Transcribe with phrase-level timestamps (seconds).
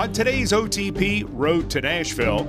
[0.00, 2.44] On today's OTP Road to Nashville,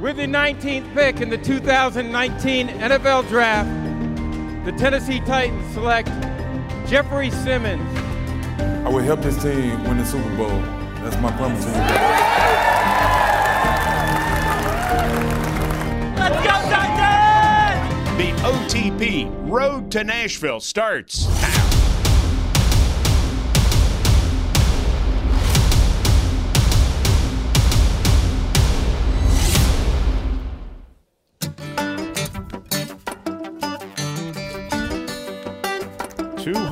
[0.00, 6.06] With the 19th pick in the 2019 NFL Draft, the Tennessee Titans select
[6.86, 7.82] Jeffrey Simmons.
[8.86, 10.60] I will help this team win the Super Bowl.
[11.02, 12.30] That's my promise to you guys.
[18.18, 21.26] the OTP Road to Nashville starts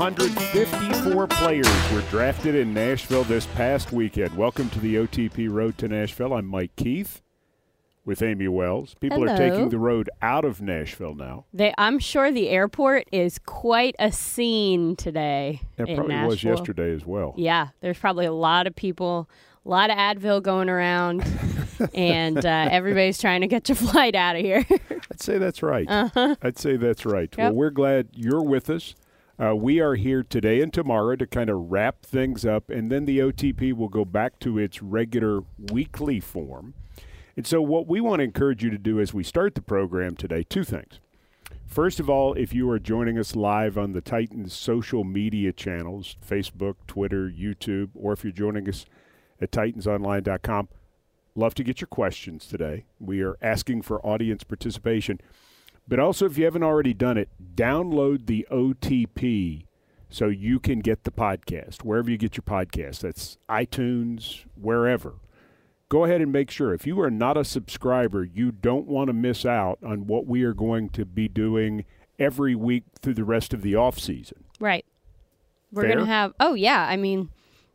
[0.03, 0.17] now.
[0.17, 4.37] Two hundred fifty-four players were drafted in Nashville this past weekend.
[4.37, 6.33] Welcome to the OTP Road to Nashville.
[6.35, 7.23] I'm Mike Keith
[8.05, 8.95] with Amie Wells.
[9.01, 11.45] People are taking the road out of Nashville now.
[11.55, 15.61] They, I'm sure the airport is quite a scene today.
[15.79, 17.35] It probably was yesterday as well.
[17.37, 19.29] Yeah, there's probably a lot of people,
[19.65, 21.25] a lot of Advil going around,
[21.95, 24.67] and uh, everybody's trying to get your flight out of here.
[25.13, 25.87] I'd say that's right.
[25.89, 27.33] I'd say that's right.
[27.39, 27.55] Well, Uh-huh.
[27.55, 28.97] We're glad you're with us.
[29.41, 33.07] Uh, we are here today and tomorrow to kind of wrap things up, and then
[33.07, 35.41] the OTP will go back to its regular
[35.73, 36.75] weekly form.
[37.37, 40.17] And so, what we want to encourage you to do as we start the program
[40.17, 41.01] today, two things.
[41.67, 46.17] First of all, if you are joining us live on the Titans social media channels
[46.27, 48.85] Facebook, Twitter, YouTube, or if you're joining us
[49.41, 50.69] at titansonline.com,
[51.35, 52.85] love to get your questions today.
[53.01, 55.19] We are asking for audience participation.
[55.87, 59.67] But also, if you haven't already done it, download the OTP
[60.09, 63.01] so you can get the podcast wherever you get your podcast.
[63.01, 65.15] That's iTunes, wherever.
[65.89, 66.73] Go ahead and make sure.
[66.73, 70.43] If you are not a subscriber, you don't want to miss out on what we
[70.45, 71.85] are going to be doing
[72.19, 74.45] every week through the rest of the off season.
[74.61, 74.85] right.
[75.73, 76.35] We're gonna have.
[76.39, 77.31] Oh yeah, I mean,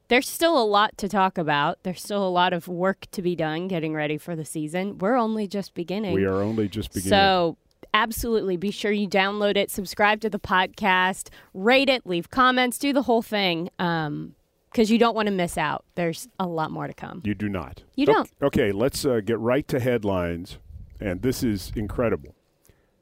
[0.07, 1.79] there's still a lot to talk about.
[1.81, 4.99] There's still a lot of work to be done getting ready for the season.
[4.99, 6.13] We're only just beginning.
[6.13, 7.09] We are only just beginning.
[7.09, 7.57] So
[7.93, 12.93] absolutely be sure you download it, subscribe to the podcast, rate it, leave comments, do
[12.93, 13.69] the whole thing.
[13.79, 14.35] Um,
[14.71, 15.85] because you don't want to miss out.
[15.95, 17.21] There's a lot more to come.
[17.23, 17.81] You do not.
[17.95, 18.29] You don't.
[18.43, 20.59] Okay, let's uh, get right to headlines.
[20.99, 22.35] And this is incredible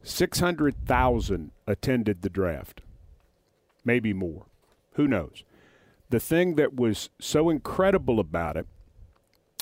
[0.04, 2.82] 600,000 attended the draft,
[3.84, 4.46] maybe more.
[4.94, 5.44] Who knows?
[6.10, 8.68] The thing that was so incredible about it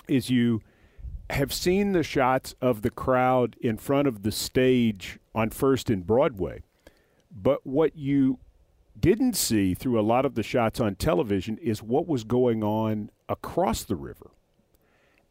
[0.07, 0.61] is you
[1.29, 6.05] have seen the shots of the crowd in front of the stage on First and
[6.05, 6.61] Broadway.
[7.31, 8.39] But what you
[8.99, 13.09] didn't see through a lot of the shots on television is what was going on
[13.27, 14.31] across the river.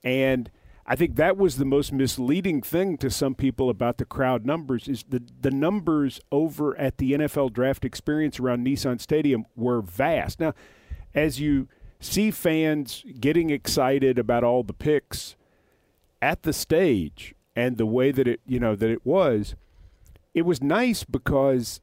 [0.03, 0.51] And
[0.85, 4.89] I think that was the most misleading thing to some people about the crowd numbers
[4.89, 10.41] is the the numbers over at the NFL draft experience around Nissan Stadium were vast.
[10.41, 10.55] Now,
[11.15, 11.69] as you
[12.01, 15.37] see fans getting excited about all the picks
[16.23, 19.57] at the stage and the way that it, you know, that it was,
[20.33, 21.81] it was nice because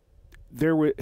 [0.50, 0.94] there were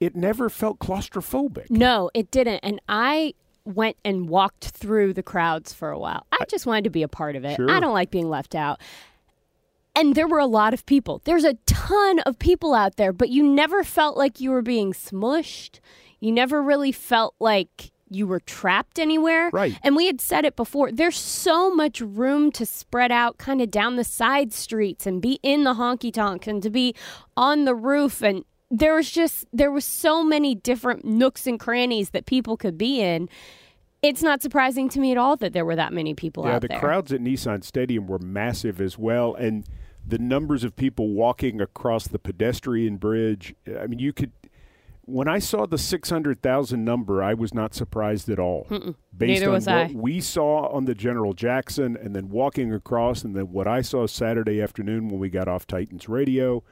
[0.00, 1.70] it never felt claustrophobic.
[1.70, 2.60] No, it didn't.
[2.60, 6.26] And I went and walked through the crowds for a while.
[6.32, 7.56] I just wanted to be a part of it.
[7.56, 7.70] Sure.
[7.70, 8.80] I don't like being left out.
[9.94, 11.20] And there were a lot of people.
[11.24, 14.92] There's a ton of people out there, but you never felt like you were being
[14.92, 15.80] smushed.
[16.20, 19.50] You never really felt like you were trapped anywhere.
[19.52, 19.78] Right.
[19.82, 20.92] And we had said it before.
[20.92, 25.38] There's so much room to spread out kind of down the side streets and be
[25.42, 26.94] in the honky tonk and to be
[27.36, 32.10] on the roof and there was just there was so many different nooks and crannies
[32.10, 33.28] that people could be in.
[34.02, 36.62] It's not surprising to me at all that there were that many people Yeah, out
[36.62, 36.78] the there.
[36.78, 39.66] The crowds at Nissan Stadium were massive as well, and
[40.06, 43.54] the numbers of people walking across the pedestrian bridge.
[43.78, 44.32] I mean, you could.
[45.10, 48.66] When I saw the six hundred thousand number, I was not surprised at all.
[49.16, 49.90] Based Neither on what I.
[49.94, 54.06] we saw on the General Jackson, and then walking across, and then what I saw
[54.06, 56.62] Saturday afternoon when we got off Titans Radio,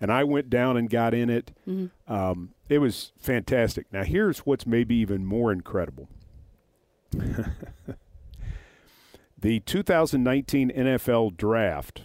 [0.00, 1.52] and I went down and got in it.
[1.68, 2.12] Mm-hmm.
[2.12, 3.86] Um, it was fantastic.
[3.92, 6.08] Now, here's what's maybe even more incredible.
[9.38, 12.04] The 2019 NFL Draft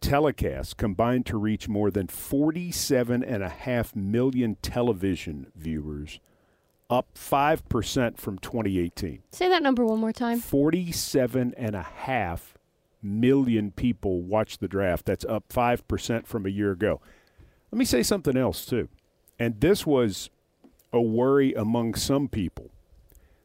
[0.00, 6.20] telecasts combined to reach more than 47.5 million television viewers,
[6.88, 9.22] up 5% from 2018.
[9.32, 10.40] Say that number one more time.
[10.40, 12.40] 47.5
[13.02, 15.06] million people watched the draft.
[15.06, 17.00] That's up 5% from a year ago.
[17.70, 18.88] Let me say something else, too.
[19.38, 20.30] And this was
[20.92, 22.70] a worry among some people.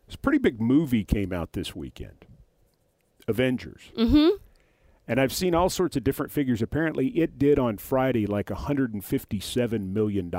[0.07, 2.25] This pretty big movie came out this weekend
[3.27, 3.91] Avengers.
[3.97, 4.38] Mm-hmm.
[5.07, 6.61] And I've seen all sorts of different figures.
[6.61, 10.31] Apparently, it did on Friday like $157 million.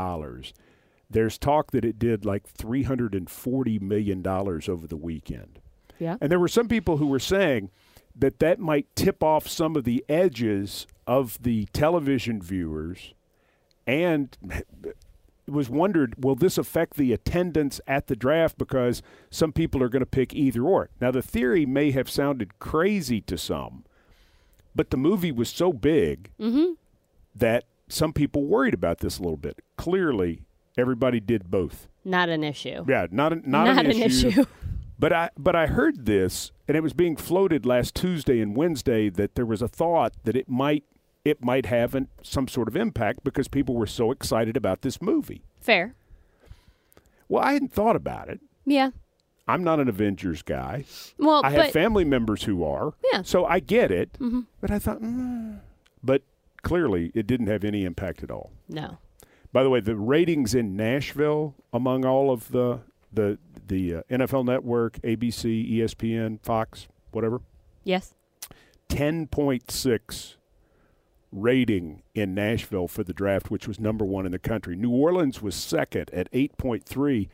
[1.11, 5.61] There's talk that it did like $340 million over the weekend.
[5.99, 6.17] Yeah.
[6.21, 7.71] And there were some people who were saying
[8.17, 13.13] that that might tip off some of the edges of the television viewers
[13.87, 14.37] and
[14.87, 14.97] it
[15.47, 20.01] was wondered will this affect the attendance at the draft because some people are going
[20.01, 20.89] to pick either or.
[21.01, 23.85] Now the theory may have sounded crazy to some,
[24.75, 26.73] but the movie was so big mm-hmm.
[27.35, 29.61] that some people worried about this a little bit.
[29.77, 30.43] Clearly,
[30.77, 31.89] everybody did both.
[32.05, 32.85] Not an issue.
[32.89, 33.89] Yeah, not a, not, an issue.
[33.89, 34.45] Not an, an issue.
[34.97, 39.09] But I but I heard this, and it was being floated last Tuesday and Wednesday
[39.11, 40.85] that there was a thought that it might
[41.25, 45.03] it might have an, some sort of impact because people were so excited about this
[45.03, 45.43] movie.
[45.61, 45.95] Fair.
[47.29, 48.41] Well, I hadn't thought about it.
[48.65, 48.91] Yeah.
[49.47, 50.85] I'm not an Avengers guy.
[51.19, 52.95] Well, I have but family members who are.
[53.13, 53.23] Yeah.
[53.23, 54.17] So I get it.
[54.61, 55.61] But I thought, mm.
[56.03, 56.23] but
[56.63, 58.51] clearly it didn't have any impact at all.
[58.69, 58.99] no.
[59.53, 62.81] By the way, the ratings in Nashville among all of the
[63.13, 63.39] the
[63.69, 67.41] the uh, NFL Network, ABC, ESPN, Fox, whatever,
[67.85, 68.15] Yes.
[68.89, 70.37] 10.6
[71.33, 74.77] rating in Nashville for the draft, which was number one in the country.
[74.77, 77.29] New Orleans was second at 8.3.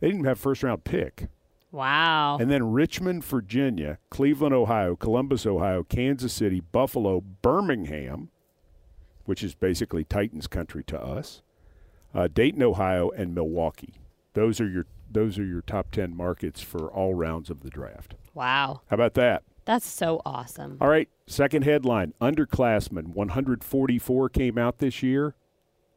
[0.00, 1.28] They didn't have first round pick.
[1.72, 2.38] Wow.
[2.38, 8.30] And then Richmond, Virginia, Cleveland, Ohio, Columbus, Ohio, Kansas City, Buffalo, Birmingham,
[9.24, 11.42] which is basically Titans country to us,
[12.14, 13.94] uh, Dayton, Ohio, and Milwaukee.
[14.34, 18.14] Those are your those are your top ten markets for all rounds of the draft.
[18.34, 18.80] wow.
[18.88, 19.42] How about that?
[19.64, 20.78] That's so awesome.
[20.80, 25.34] All right, second headline: Underclassmen, 144 came out this year.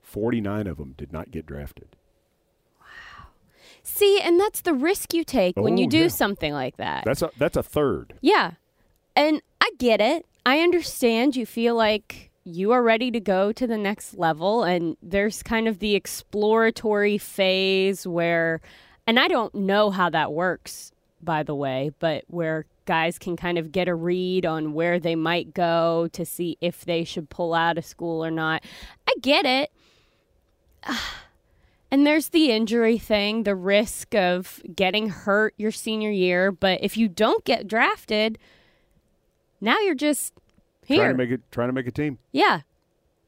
[0.02, 1.96] 49 of them did not get drafted.
[3.92, 6.08] See, and that's the risk you take when you Oh, do yeah.
[6.10, 7.04] something like that.
[7.06, 8.14] That's a that's a third.
[8.22, 8.52] Yeah.
[9.16, 10.26] And I get it.
[10.46, 14.96] I understand you feel like you are ready to go to the next level and
[15.02, 18.62] there's kind of the exploratory phase where
[19.06, 20.92] and I don't know how that works
[21.22, 25.16] by the way, but where guys can kind of get a read on where they
[25.16, 28.64] might go to see if they should pull out of school or not.
[29.08, 29.72] I get it.
[31.92, 36.52] And there's the injury thing, the risk of getting hurt your senior year.
[36.52, 38.38] But if you don't get drafted,
[39.60, 40.34] now you're just
[40.86, 40.98] here.
[41.00, 42.20] Trying to make it trying to make a team.
[42.32, 42.62] yeah.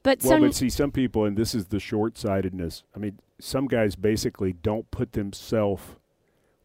[0.04, 2.82] But Well, some, but see, some people, and this is the short sightedness.
[2.94, 5.82] I mean, some guys basically don't put themselves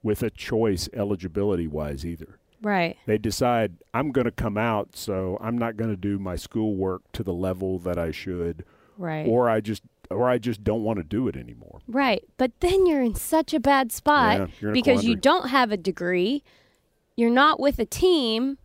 [0.02, 2.40] with a choice eligibility wise either.
[2.64, 2.98] right.
[3.06, 7.04] They decide, I'm going to come out, so I'm not going to do my schoolwork
[7.12, 8.66] to the level that I should,
[8.98, 9.28] Right.
[9.28, 9.84] or I just.
[10.10, 11.82] Or I just don't want to do it anymore.
[11.88, 12.24] right.
[12.38, 15.78] But then you're in such a bad spot Yeah, a because you don't have a
[15.78, 16.44] degree.
[17.16, 18.58] You're not with a team.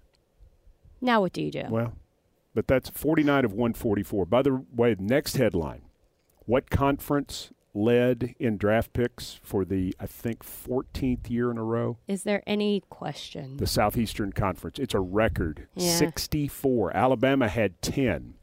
[1.00, 1.64] Now what do you do?
[1.68, 1.94] Well,
[2.54, 4.26] but that's 49 of 144.
[4.26, 5.82] By the way, next headline:
[6.46, 11.96] What conference led in draft picks for the I think 14th year in a row?
[12.06, 13.56] Is there any question?
[13.56, 14.78] the Southeastern Conference.
[14.78, 15.96] It's a record, Yeah.
[15.96, 16.94] 64.
[16.96, 18.34] Alabama had 10.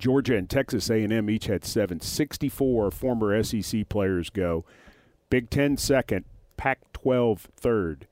[0.00, 2.00] Georgia and Texas A&M each had 7.
[2.00, 4.64] 64 former SEC players go.
[5.28, 6.24] Big 10 second,
[6.56, 8.08] Pac-12 third,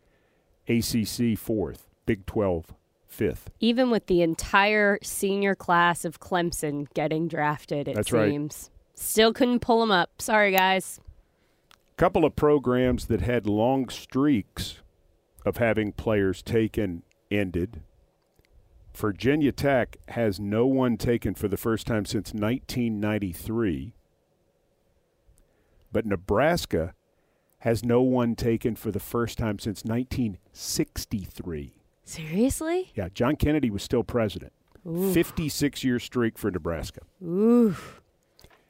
[0.69, 2.75] ACC fourth, Big 12
[3.08, 3.50] fifth.
[3.58, 8.31] Even with the entire senior class of Clemson getting drafted, it That's right.
[8.31, 8.70] seems.
[8.94, 10.11] Still couldn't pull them up.
[10.20, 11.00] Sorry, guys.
[11.96, 14.83] couple of programs that had long streaks
[15.45, 17.80] of having players taken ended.
[18.99, 23.95] Virginia Tech has no one taken for the first time since 1993.
[25.93, 26.95] But Nebraska
[27.61, 31.75] has no one taken for the first time since 1963.
[32.05, 32.90] Seriously?
[32.97, 34.52] Yeah, John Kennedy was still president.
[34.85, 35.12] Ooh.
[35.12, 37.02] 56 year streak for Nebraska.
[37.23, 37.76] Ooh.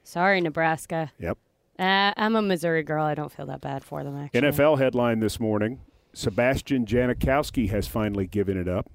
[0.03, 1.11] Sorry, Nebraska.
[1.19, 1.39] Yep.
[1.79, 3.03] Uh, I'm a Missouri girl.
[3.03, 4.41] I don't feel that bad for them, actually.
[4.41, 5.79] NFL headline this morning
[6.13, 8.89] Sebastian Janikowski has finally given it up.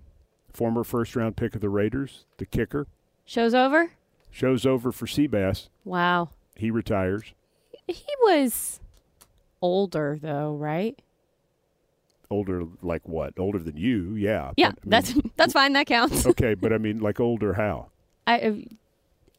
[0.55, 2.87] Former first round pick of the Raiders, the kicker.
[3.25, 3.91] Show's over?
[4.31, 5.69] Show's over for Seabass.
[5.85, 6.31] Wow.
[6.55, 7.35] He retires.
[7.89, 8.81] He was
[9.61, 11.01] older, though, right?
[12.31, 13.35] Older, like what?
[13.37, 14.53] Older than you, yeah.
[14.57, 15.73] Yeah, but, I mean, that's that's fine.
[15.73, 16.25] That counts.
[16.29, 17.89] okay, but I mean, like older how?
[18.27, 18.55] I, uh,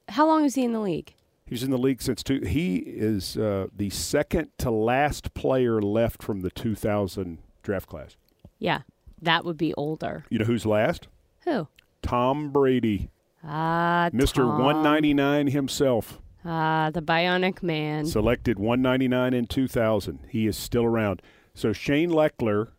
[0.10, 1.14] how long is he in the league?
[1.46, 2.42] He's in the league since two.
[2.42, 8.18] He is uh, the second to last player left from the 2000 draft class.
[8.60, 8.82] Yeah,
[9.22, 10.26] that would be older.
[10.30, 11.08] You know who's last?
[11.42, 11.68] Who?
[12.02, 13.10] Tom Brady,
[13.44, 14.36] Ah, Mr.
[14.38, 14.64] Tom.
[14.64, 16.20] 199 himself.
[16.44, 18.06] Ah, the Bionic Man.
[18.06, 20.20] Selected 199 in 2000.
[20.30, 21.22] He is still around.
[21.54, 22.70] So Shane Lechler,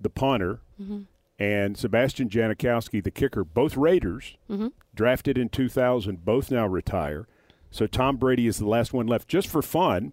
[0.00, 1.00] the punter, Mm-hmm.
[1.38, 4.68] and Sebastian Janikowski, the kicker, both Raiders, Mm-hmm.
[4.94, 7.26] drafted in 2000, both now retire.
[7.70, 9.28] So Tom Brady is the last one left.
[9.28, 10.12] Just for fun,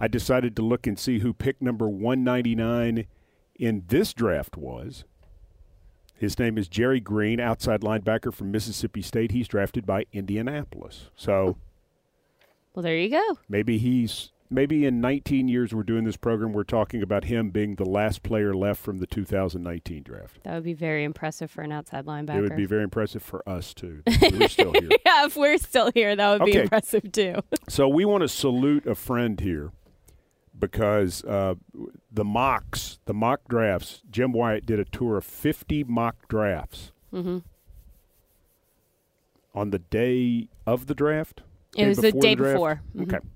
[0.00, 3.06] I decided to look and see who pick number 199
[3.60, 5.04] in this draft was.
[6.14, 9.30] His name is Gerri Green, outside linebacker from Mississippi State.
[9.30, 11.10] He's drafted by Indianapolis.
[11.14, 11.56] So
[12.74, 13.38] Well, there you go.
[13.48, 17.76] maybe he's maybe in 19 years we're doing this program we're talking about him being
[17.76, 20.42] the last player left from the 2019 draft.
[20.42, 22.38] That would be very impressive for an outside linebacker.
[22.38, 24.02] It would be very impressive for us too.
[24.22, 24.88] We're still here.
[25.06, 27.36] yeah, if we're still here, that would be impressive too.
[27.68, 29.70] So we want to salute a friend here
[30.60, 31.54] because uh,
[32.12, 37.38] the mocks, the mock drafts, Jim Wyatt did a tour of 50 mock drafts hmm
[39.52, 41.42] on the day of the draft.
[41.76, 42.54] It was the day draft?
[42.54, 42.82] before.
[42.96, 43.02] Mhm.
[43.02, 43.26] Okay.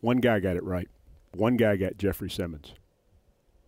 [0.00, 0.88] One guy got it right.
[1.32, 2.74] One guy got Jeffrey Simmons.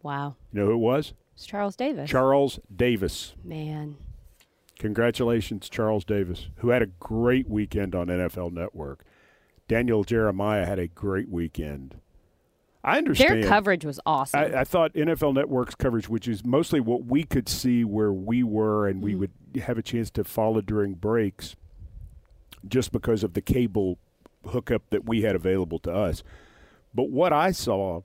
[0.02, 0.34] Wow.
[0.52, 1.12] You know who it was?
[1.34, 2.10] It's Charles Davis.
[2.10, 3.34] Charles Davis.
[3.44, 3.96] Man.
[4.78, 9.04] Congratulations, Charles Davis, who had a great weekend on NFL Network.
[9.68, 11.96] Daniel Jeremiah had a great weekend.
[12.86, 13.42] I understand.
[13.42, 14.40] Their coverage was awesome.
[14.40, 18.42] I, I thought NFL Network's coverage, which is mostly what we could see where we
[18.44, 19.18] were and we Mhm.
[19.18, 19.30] would
[19.62, 21.56] have a chance to follow during breaks
[22.66, 23.98] just because of the cable
[24.46, 26.22] hookup that we had available to us.
[26.94, 28.02] But what I saw,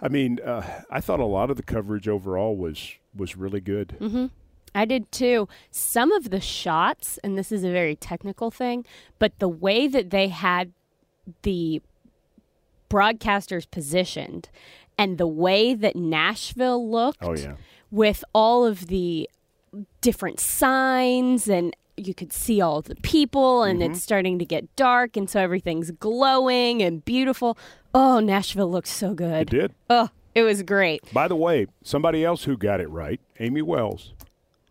[0.00, 3.94] I mean, uh, I thought a lot of the coverage overall was was really good.
[3.98, 4.26] hmm
[4.74, 5.48] I did too.
[5.72, 8.84] Some of the shots, and this is a very technical thing,
[9.18, 10.72] but the way that they had
[11.42, 11.82] the
[12.90, 14.48] broadcasters positioned
[14.98, 17.54] and the way that Nashville looked Oh yeah.
[17.90, 19.30] with all of the
[20.00, 23.92] different signs and you could see all the people and Mm-hmm.
[23.92, 27.56] it's starting to get dark and so everything's glowing and beautiful.
[27.94, 29.42] Oh, Nashville looks so good.
[29.42, 29.74] It did.
[29.88, 34.12] Oh, it was great, By the way, somebody else who got it right, Amie Wells.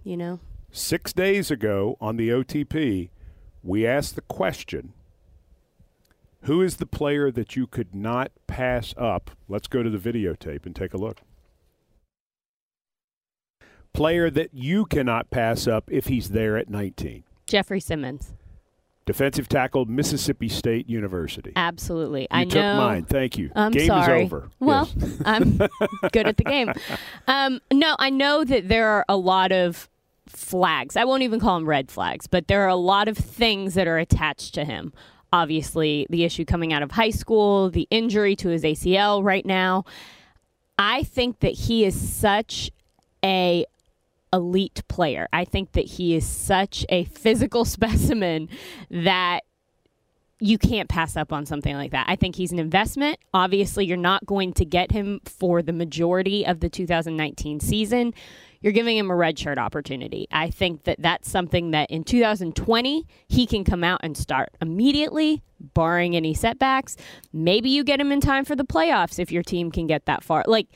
[0.03, 0.39] you know.
[0.71, 3.09] Six days ago on the OTP,
[3.63, 4.93] we asked the question
[6.43, 9.31] Who is the player that you could not pass up?
[9.47, 11.21] Let's go to the videotape and take a look.
[13.93, 17.23] Player that you cannot pass up if he's there at 19.
[17.47, 18.33] Jeffrey Simmons.
[19.05, 21.51] Defensive tackle, Mississippi State University.
[21.55, 22.21] Absolutely.
[22.21, 22.77] You I took know.
[22.77, 23.05] mine.
[23.05, 23.49] Thank you.
[23.55, 24.21] I'm Game sorry.
[24.21, 24.49] is over.
[24.59, 25.21] Well, Yes.
[25.25, 25.57] I'm
[26.11, 26.71] good at the game.
[27.27, 29.89] Um, no, I know that there are a lot of
[30.27, 30.95] flags.
[30.95, 33.87] I won't even call them red flags, but there are a lot of things that
[33.87, 34.93] are attached to him.
[35.31, 39.85] Obviously, the issue coming out of high school, the injury to his ACL right now.
[40.77, 42.71] I think that he is such
[43.23, 43.65] a
[44.31, 45.27] elite player.
[45.33, 48.49] I think that he is such a physical specimen
[48.89, 49.41] that
[50.39, 52.05] you can't pass up on something like that.
[52.07, 53.19] I think he's an investment.
[53.33, 58.13] Obviously, you're not going to get him for the majority of the 2019 season.
[58.61, 60.27] You're giving him a redshirt opportunity.
[60.31, 65.43] I think that that's something that in 2020 he can come out and start immediately,
[65.59, 66.97] barring any setbacks.
[67.31, 70.23] Maybe you get him in time for the playoffs if your team can get that
[70.23, 70.43] far.
[70.45, 70.67] Like,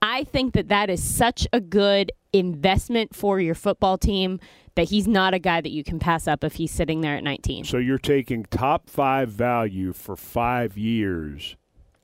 [0.00, 4.40] I think that that is such a good investment for your football team
[4.74, 7.24] that he's not a guy that you can pass up if he's sitting there at
[7.24, 7.64] 19.
[7.64, 11.56] So you're taking top five value for five years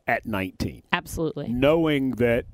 [0.07, 0.83] at 19.
[0.93, 1.49] Absolutely.
[1.49, 2.47] knowing that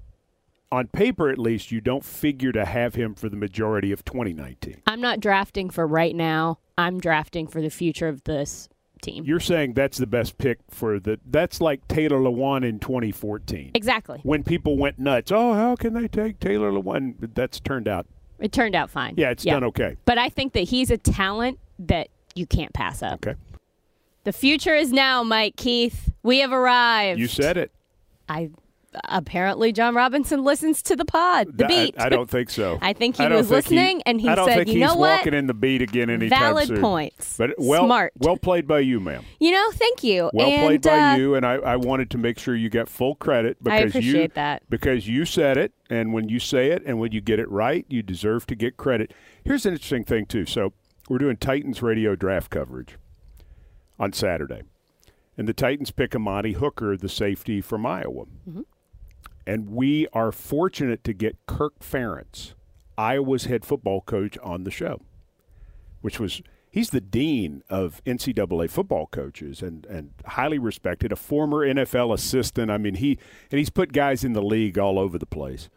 [0.70, 4.82] on paper at least you don't figure to have him for the majority of 2019.
[4.86, 6.58] I'm not drafting for right now.
[6.76, 8.68] I'm drafting for the future of this
[9.02, 9.24] team.
[9.24, 13.70] You're saying that's the best pick for the that's like Taylor Lewan in 2014.
[13.74, 14.20] exactly.
[14.22, 17.14] When people went nuts, oh, how can they take Taylor Lewan?
[17.34, 18.06] That's turned out,
[18.38, 19.14] It turned out fine.
[19.16, 19.96] yeah, it's done okay.
[20.04, 23.26] But I think that he's a talent that you can't pass up.
[23.26, 23.38] Okay,
[24.24, 26.10] The future is now, Mike Keith.
[26.22, 27.18] We have arrived.
[27.18, 27.70] you said it.
[28.28, 28.50] I
[29.04, 31.94] apparently Jon Robinson listens to the pod, the beat.
[31.98, 32.78] I, don't think so.
[32.82, 34.82] I think he I was think listening, and he I don't said, think "You he's
[34.82, 35.18] know what?
[35.18, 37.36] walking in the beat again anytime Valid soon." points.
[37.36, 38.12] But well, Smart.
[38.18, 39.24] well played by you, ma'am.
[39.40, 40.30] you know, thank you.
[40.32, 42.88] Well and, played by uh, you, and I, I wanted to make sure you got
[42.88, 44.62] full credit I because you that.
[44.70, 47.84] because you said it, and when you say it, and when you get it right,
[47.88, 49.12] you deserve to get credit.
[49.44, 50.46] Here's an interesting thing too.
[50.46, 50.72] So
[51.08, 52.96] we're doing Titans radio draft coverage
[53.98, 54.62] on Saturday,
[55.36, 58.24] and the Titans pick Amani Hooker, the safety from Iowa,
[59.48, 62.52] and we are fortunate to get Kirk Ferentz,
[62.98, 65.00] Iowa's head football coach, on the show,
[66.02, 66.42] which was.
[66.70, 72.70] He's the dean of NCAA football coaches and, and highly respected, a former NFL assistant.
[72.70, 73.18] I mean, he
[73.50, 75.70] and he's put guys in the league all over the place.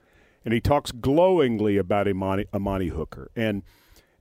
[0.44, 3.32] And he talks glowingly about Imani, Amani Hooker.
[3.38, 3.64] And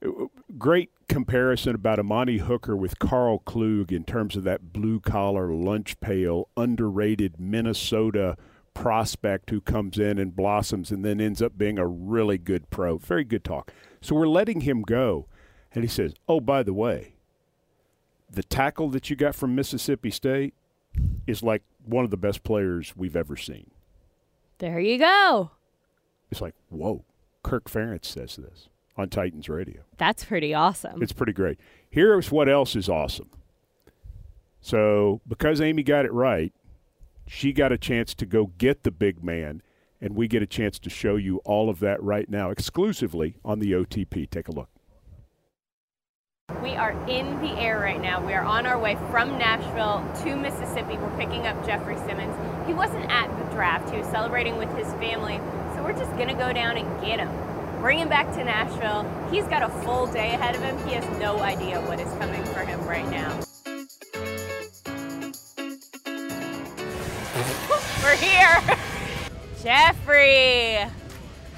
[0.07, 0.27] uh,
[0.59, 5.99] great comparison about Amani Hooker with Karl Klug in terms of that blue collar, lunch
[5.99, 8.37] pail, underrated Minnesota
[8.81, 12.97] prospect who comes in and blossoms and then ends up being a really good pro.
[12.97, 13.71] Very good talk.
[14.01, 15.27] So we're letting him go.
[15.75, 17.15] And he says, Oh, by the way,
[18.31, 20.55] the tackle that you got from Mississippi State
[21.27, 23.71] is like one of the best players we've ever seen.
[24.59, 25.51] There you go.
[26.31, 27.05] It's like, whoa,
[27.43, 29.83] Kirk Ferentz says this on Titans radio.
[29.99, 31.03] That's pretty awesome.
[31.03, 31.59] It's pretty great.
[31.91, 33.31] Here's what else is awesome.
[34.63, 36.53] So, because Amie got it right,
[37.31, 39.63] she got a chance to go get the big man,
[40.01, 43.61] and we get a chance to show you all of that right now exclusively on
[43.61, 44.29] the OTP.
[44.29, 44.69] Take a look.
[46.61, 48.27] We are in the air right now.
[48.27, 50.99] We are on our way from Nashville to Mississippi.
[50.99, 52.35] We're picking up Jeffrey Simmons.
[52.67, 55.39] He wasn't at the draft, he was celebrating with his family.
[55.77, 57.31] So we're just going to go down and get him,
[57.81, 59.07] bring him back to Nashville.
[59.31, 60.77] He's got a full day ahead of him.
[60.89, 63.41] He has no idea what is coming for him right now.
[68.03, 68.79] We're here.
[69.63, 70.79] Jeffrey.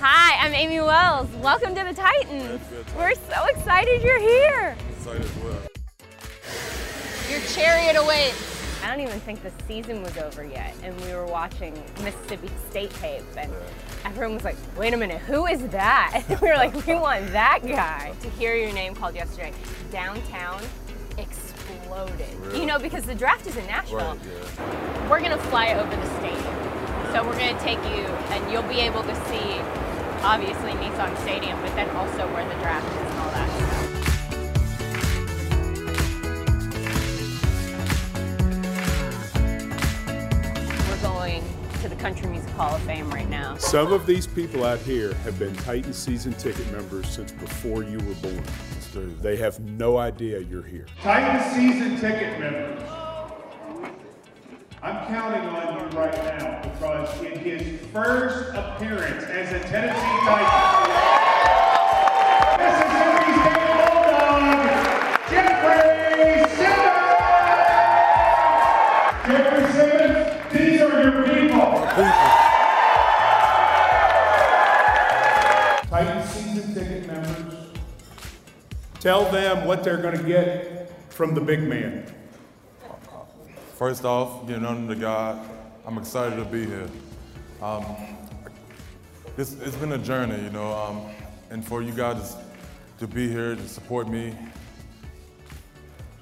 [0.01, 1.29] Hi, I'm Amie Wells.
[1.37, 2.61] Welcome to the Titans.
[2.97, 4.77] We're so excited you're here.
[4.91, 5.63] Excited as well.
[7.31, 8.83] Your chariot awaits.
[8.83, 12.91] I don't even think the season was over yet, and we were watching Mississippi State
[12.95, 13.53] tape, and
[14.05, 17.31] everyone was like, "Wait a minute, who is that?" And we were like, "We want
[17.31, 19.53] that guy." To hear your name called yesterday,
[19.93, 20.61] downtown
[21.19, 22.35] exploded.
[22.40, 22.61] Really?
[22.61, 23.99] You know, because the draft is in Nashville.
[23.99, 25.09] Right, yeah.
[25.11, 26.57] We're gonna fly over the stadium,
[27.12, 29.61] so we're gonna take you, and you'll be able to see,
[30.23, 33.88] obviously Nissan Stadium, but then also where the draft is and all that stuff.
[40.88, 41.45] We're going
[41.83, 43.57] to the Country Music Hall of Fame right now.
[43.57, 47.99] Some of these people out here have been Titan season ticket members since before you
[47.99, 48.45] were born.
[48.95, 50.87] They have no idea you're here.
[51.03, 52.83] Titan season ticket members.
[54.83, 61.12] I'm counting on you right now because in his first appearance as a Tennessee Titan,
[79.03, 82.07] Tell them what they're going to get from the big man.
[83.75, 85.45] First off, getting under the God,
[85.85, 86.88] I'm excited to be here.
[87.61, 87.85] Um,
[89.37, 91.11] it's, it's been a journey, you know, um,
[91.51, 92.37] and for you guys
[93.01, 94.37] to be here to support me,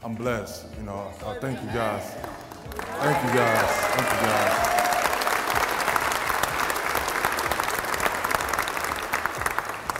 [0.02, 0.64] I'm blessed.
[0.78, 2.14] You know, I thank you guys.
[2.64, 3.70] Thank you guys.
[3.92, 4.76] Thank you guys.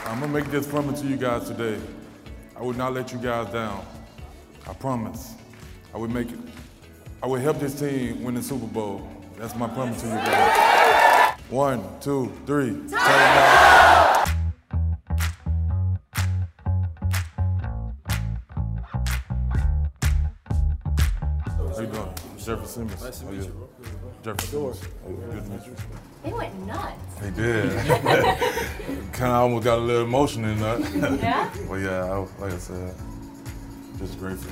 [0.07, 1.79] I'm gonna make this promise to you guys today.
[2.61, 3.83] I would not let you guys down.
[4.69, 5.33] I promise.
[5.95, 6.37] I would make it.
[7.23, 9.09] I would help this team win the Super Bowl.
[9.35, 11.39] That's my promise to you guys.
[11.49, 12.79] One, two, three.
[12.87, 12.97] Titan
[21.47, 22.13] How you doing?
[22.37, 23.01] Jeffrey Simmons.
[23.01, 23.69] Nice to meet you.
[24.23, 24.79] Simmons.
[25.05, 25.75] Good to meet you.
[26.23, 27.15] They went nuts.
[27.19, 27.71] They did.
[29.13, 30.79] kind of almost got a little emotion in that.
[31.19, 31.49] Yeah?
[31.67, 32.95] well, yeah, I, like I said,
[33.97, 34.51] just grateful.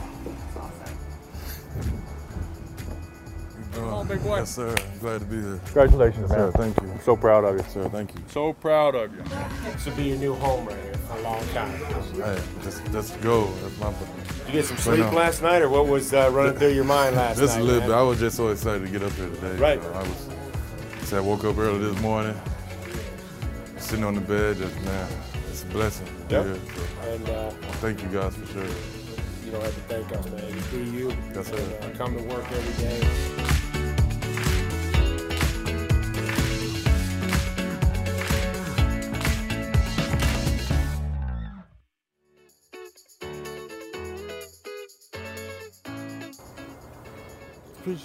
[3.71, 4.38] Come on, uh, big boy.
[4.38, 4.75] Yes, sir.
[4.75, 5.62] I'm glad to be here.
[5.65, 6.51] Congratulations, Sir, man.
[6.53, 6.89] thank you.
[6.89, 7.63] I'm so proud of you.
[7.71, 8.21] Sir, thank you.
[8.27, 9.23] So proud of you.
[9.71, 11.71] This will be your new home right here for a long time.
[12.15, 13.45] Hey, just, just go.
[13.62, 13.93] That's my.
[14.50, 15.12] You get some sleep no.
[15.12, 17.62] last night, or what was uh, running through your mind last Just night?
[17.62, 17.90] a little man?
[17.90, 17.96] bit.
[17.96, 19.56] I was just so excited to get up here today.
[19.58, 19.80] Right.
[19.80, 20.30] So I was.
[21.04, 22.36] So I woke up early this morning,
[23.78, 24.58] sitting on the bed.
[24.58, 25.08] Just man,
[25.52, 26.08] it's a blessing.
[26.08, 26.46] to be Yep.
[26.46, 26.56] here.
[26.56, 27.50] So, And uh,
[27.82, 28.64] thank you guys for sure.
[29.46, 30.56] you don't have to thank us, man.
[30.56, 31.44] You do you.
[31.44, 31.56] Sir.
[31.56, 33.59] And, uh, come to work every day.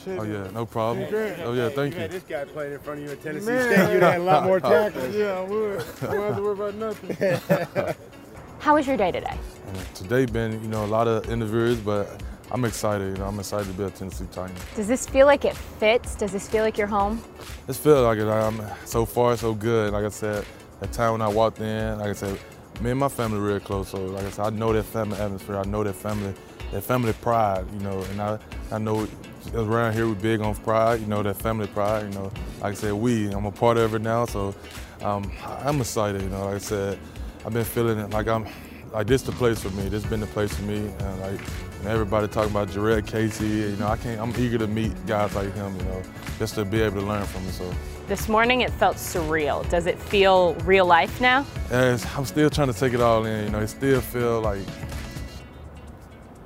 [0.04, 1.06] Appreciate Oh yeah, no problem.
[1.44, 2.18] Oh yeah, thank You had you.
[2.20, 3.72] this guy playing in front of you at Tennessee Man.
[3.72, 3.92] State.
[3.94, 5.14] You'd had a lot more tackles.
[5.14, 5.80] Yeah, I would.
[6.02, 7.94] I don't have to worry about nothing.
[8.58, 9.36] How was your day today?
[9.68, 13.16] Uh, today been, you know, a lot of interviews, but I'm excited.
[13.16, 14.54] You know, I'm excited to be a Tennessee Titan.
[14.76, 16.14] Does this feel like it fits?
[16.16, 17.22] Does this feel like your home?
[17.66, 18.26] This feels like it.
[18.28, 19.92] I'm so far so good.
[19.92, 20.44] Like I said,
[20.80, 22.38] the time when I walked in, like I said,
[22.80, 23.88] me and my family real close.
[23.88, 25.56] So like I said, I know their family atmosphere.
[25.56, 26.34] I know their family,
[26.72, 27.64] their family pride.
[27.72, 28.38] You know, and I
[28.70, 29.06] I know
[29.54, 31.00] around here we're big on pride.
[31.00, 32.12] You know, that family pride.
[32.12, 33.28] You know, like I said, we.
[33.30, 34.26] I'm a part of it now.
[34.26, 34.54] So
[35.02, 36.22] um, I'm excited.
[36.22, 36.98] You know, like I said,
[37.44, 38.46] I've been feeling it like I'm
[38.92, 39.88] like this the place for me.
[39.88, 40.76] This has been the place for me.
[40.76, 41.40] And like
[41.84, 43.46] know, everybody talking about Jurrell Casey.
[43.46, 44.20] You know, I can't.
[44.20, 45.76] I'm eager to meet guys like him.
[45.76, 46.02] You know,
[46.38, 47.52] just to be able to learn from him.
[47.52, 47.74] So.
[48.06, 49.68] This morning it felt surreal.
[49.70, 51.46] Does it feel real life now?
[51.70, 54.60] As I'm still trying to take it all in, you know, it still feel like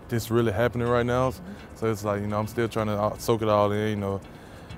[0.09, 1.33] this really happening right now.
[1.79, 3.97] So it's like, you know, I'm still trying to uh, soak it all in, you
[3.97, 4.21] know.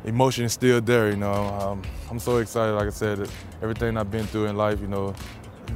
[0.04, 1.08] emotion is still there.
[1.08, 2.72] You know, um, I'm so excited.
[2.74, 3.30] Like I said, that
[3.62, 5.14] everything I've been through in life, you know,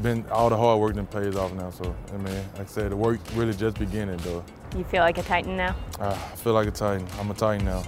[0.03, 1.71] been all the hard work that pays off now.
[1.71, 4.45] So, I mean, like I said, the work really just beginning though.
[4.77, 5.75] You feel like a Titan now?
[5.99, 7.07] Uh, I feel like a Titan.
[7.19, 7.83] I'm a Titan now.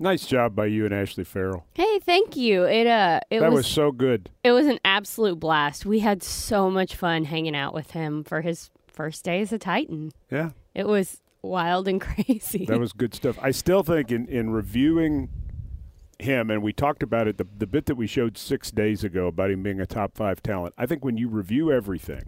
[0.00, 1.64] Nice job by you and Ashley Farrell.
[1.74, 2.64] Hey, thank you.
[2.64, 4.30] It uh, it that was, was so good.
[4.44, 5.86] it was an absolute blast.
[5.86, 9.58] We had so much fun hanging out with him for his first day as a
[9.58, 10.10] Titan.
[10.28, 12.66] Yeah, It was wild and crazy.
[12.66, 13.38] that was good stuff.
[13.40, 15.28] I still think in, in reviewing
[16.18, 19.28] him, and we talked about it, the, the bit that we showed six days ago
[19.28, 20.74] about him being a top five talent.
[20.76, 22.24] I think when you review everything,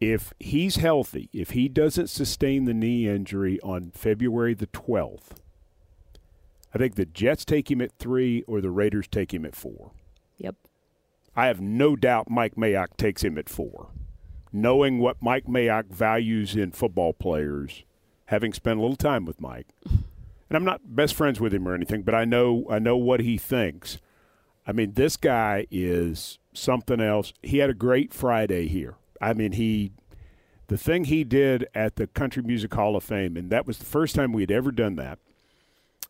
[0.00, 5.38] if he's healthy, if he doesn't sustain the knee injury on February the 12th,
[6.74, 9.92] I think the Jets take him at three or the Raiders take him at four.
[10.36, 10.56] yep.
[11.36, 13.90] I have no doubt Mike Mayock takes him at four.
[14.56, 17.84] Knowing what Mike Mayock values in football players,
[18.26, 21.74] having spent a little time with Mike, and I'm not best friends with him or
[21.74, 23.98] anything, but I know I know what he thinks.
[24.66, 27.34] I mean, this guy is something else.
[27.42, 28.94] He had a great Friday here.
[29.20, 29.92] I mean, he
[30.68, 33.84] the thing he did at the Country Music Hall of Fame, and that was the
[33.84, 35.18] first time we had ever done that.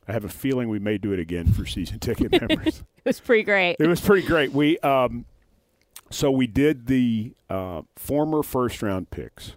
[0.07, 2.85] I have a feeling we may do it again for season ticket members.
[2.99, 3.77] It was pretty great.
[3.81, 4.53] It was pretty great.
[4.53, 5.25] We um,
[6.11, 9.55] so we did the uh, former first round picks,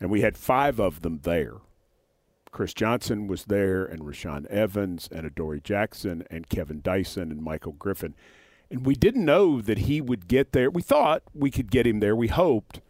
[0.00, 1.54] and we had five of them there.
[2.50, 7.72] Chris Johnson was there, and Rashaan Evans, and Adoree Jackson, and Kevin Dyson, and Michael
[7.72, 8.14] Griffin.
[8.70, 10.70] And we didn't know that he would get there.
[10.70, 12.16] We thought we could get him there.
[12.16, 12.80] We hoped,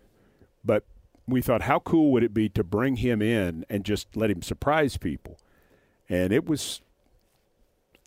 [0.65, 0.85] but
[1.27, 4.43] we thought, how cool would it be to bring him in and just let him
[4.43, 5.39] surprise people?
[6.09, 6.81] And it was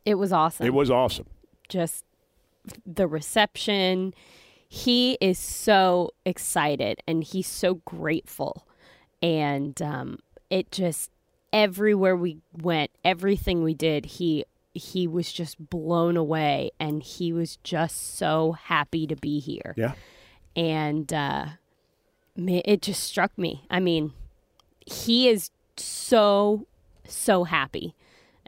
[0.05, 0.65] It was awesome.
[0.65, 1.27] it was awesome.
[1.69, 2.03] just
[2.85, 4.13] the reception.
[4.73, 8.65] He is so excited and he's so grateful.
[9.21, 11.11] And um, it just
[11.51, 17.57] everywhere we went, everything we did, he he was just blown away and he was
[17.65, 19.73] just so happy to be here.
[19.75, 19.91] Yeah.
[20.55, 21.47] And uh,
[22.37, 23.65] it just struck me.
[23.69, 24.13] I mean,
[24.85, 26.65] he is so
[27.05, 27.93] so happy.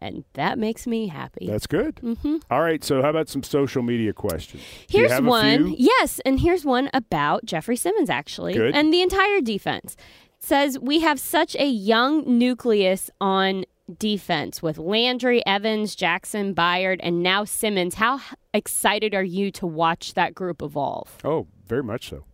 [0.03, 1.47] And that makes me happy.
[1.47, 1.95] That's good.
[2.03, 2.37] Mm-hmm.
[2.51, 2.83] right.
[2.83, 4.61] So, how about some social media questions?
[4.89, 5.73] Here's one.
[5.77, 8.75] Yes, and here's one about Jeffrey Simmons actually, Good.
[8.75, 9.95] and the entire defense.
[10.39, 13.63] It says we have such a young nucleus on
[13.97, 17.95] defense with Landry, Evans, Jackson, Byard, and now Simmons.
[17.95, 18.19] How
[18.53, 21.17] excited are you to watch that group evolve?
[21.23, 22.25] Oh, very much so.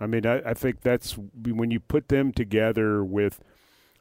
[0.00, 3.40] I mean, I, I think that's when you put them together with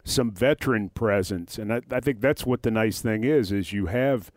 [0.08, 3.88] some veteran presence, and I, I think that's what the nice thing is: is you
[3.88, 4.32] have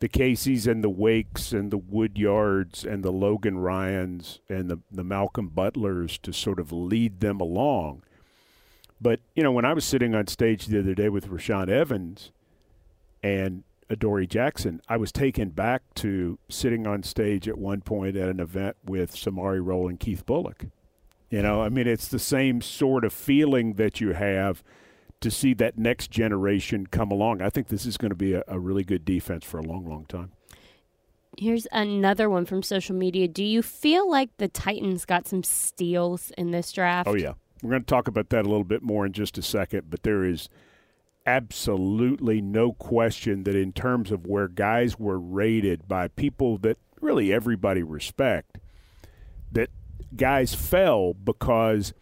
[0.00, 5.04] the Caseys and the Wakes and the Woodyards and the Logan Ryans and the the
[5.04, 8.02] Malcolm Butlers to sort of lead them along.
[9.00, 12.32] But you know, when I was sitting on stage the other day with Rashaan Evans
[13.22, 18.28] and Adoree Jackson, I was taken back to sitting on stage at one point at
[18.28, 20.70] an event with Samari Rolle and Keith Bulluck.
[21.30, 24.62] You know, I mean, it's the same sort of feeling that you have
[25.22, 27.40] to see that next generation come along.
[27.42, 29.88] I think this is going to be a, a really good defense for a long,
[29.88, 30.32] long time.
[31.38, 33.26] Here's another one from social media.
[33.26, 37.08] Do you feel like the Titans got some steals in this draft?
[37.08, 37.32] Oh, yeah.
[37.62, 40.02] We're going to talk about that a little bit more in just a second, but
[40.02, 40.48] there is
[41.24, 47.32] absolutely no question that in terms of where guys were rated by people that really
[47.32, 48.58] everybody respect,
[49.52, 49.70] that
[50.16, 51.94] guys fell because,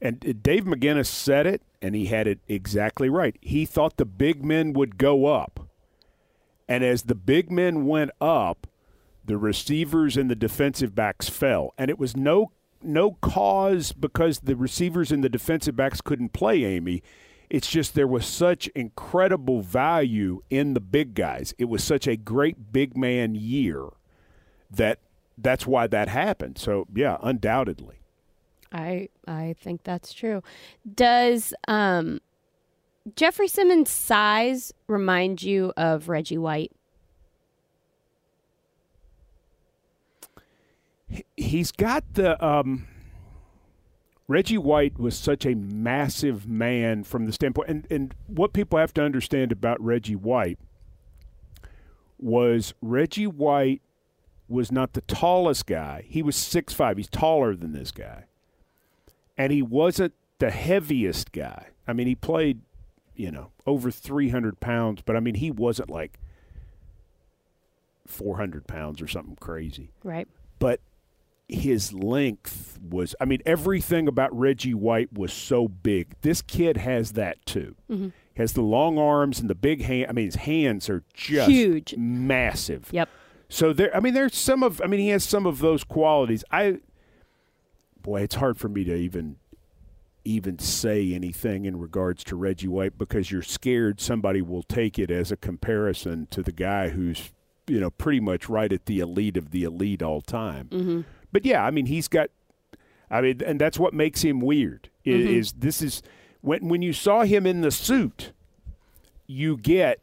[0.00, 3.36] and Dave McGinnis said it, and he had it exactly right.
[3.40, 5.68] He thought the big men would go up.
[6.68, 8.66] And as the big men went up,
[9.24, 11.74] the receivers and the defensive backs fell.
[11.78, 12.50] And it was no
[12.82, 17.02] no cause because the receivers and the defensive backs couldn't play Amie.
[17.48, 21.54] It's just there was such incredible value in the big guys.
[21.58, 23.88] It was such a great big man year
[24.70, 24.98] that
[25.38, 26.58] that's why that happened.
[26.58, 28.00] So yeah, undoubtedly.
[28.72, 30.42] I I think that's true.
[30.94, 32.20] Does um,
[33.14, 36.72] Jeffrey Simmons' size remind you of Reggie White?
[41.36, 42.88] He's got the um,
[44.28, 48.92] Reggie White was such a massive man from the standpoint, and and what people have
[48.94, 50.58] to understand about Reggie White
[52.18, 53.82] was Reggie White
[54.48, 56.04] was not the tallest guy.
[56.08, 56.96] He was six five.
[56.96, 58.24] He's taller than this guy,
[59.38, 61.68] and he wasn't the heaviest guy.
[61.88, 62.60] I mean, he played,
[63.14, 66.18] you know, over three hundred pounds, but I mean, he wasn't like
[68.06, 70.28] four hundred pounds or something crazy Right.
[70.58, 70.80] but
[71.48, 73.14] his length was.
[73.20, 76.16] I mean, everything about Reggie White was so big.
[76.22, 77.76] This kid has that too.
[77.88, 78.08] Mm-hmm.
[78.36, 80.06] Has the long arms and the big hand.
[80.08, 81.94] I mean, his hands are just Huge.
[81.96, 82.88] massive.
[82.90, 83.08] Yep.
[83.48, 84.80] So there, I mean, there's some of.
[84.82, 86.42] I mean, he has some of those qualities.
[86.50, 86.80] I,
[88.06, 89.36] boy, it's hard for me to even,
[90.24, 95.10] even say anything in regards to Reggie White because you're scared somebody will take it
[95.10, 97.32] as a comparison to the guy who's,
[97.66, 100.68] you know, pretty much right at the elite of the elite all time.
[100.70, 101.00] Mm-hmm.
[101.32, 102.30] But yeah, I mean, he's got.
[103.10, 104.88] I mean, and that's what makes him weird.
[105.06, 106.02] i- Is, this is
[106.40, 108.32] when when you saw him in the suit,
[109.26, 110.00] you get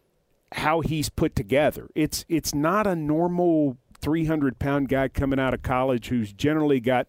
[0.54, 1.88] how he's put together.
[1.96, 7.08] It's it's not a normal 300 pound guy coming out of college who's generally got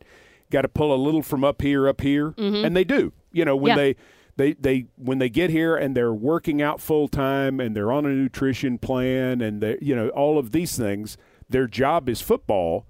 [0.54, 2.64] got to pull a little from up here up here, mm-hmm.
[2.64, 3.12] and they do.
[3.32, 3.76] You know when Yeah.
[3.76, 3.96] they.
[4.36, 8.04] They, they when they get here and they're working out full time and they're on
[8.04, 11.16] a nutrition plan and they you know all of these things
[11.48, 12.84] their job is football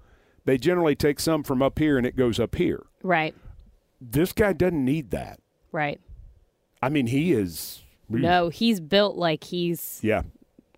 [0.45, 3.35] they generally take some from up here and it goes up here Right.
[4.01, 5.39] this guy doesn't need that
[5.71, 6.01] Right.
[6.81, 8.21] I mean he is mm.
[8.21, 10.23] No, he's built like he's yeah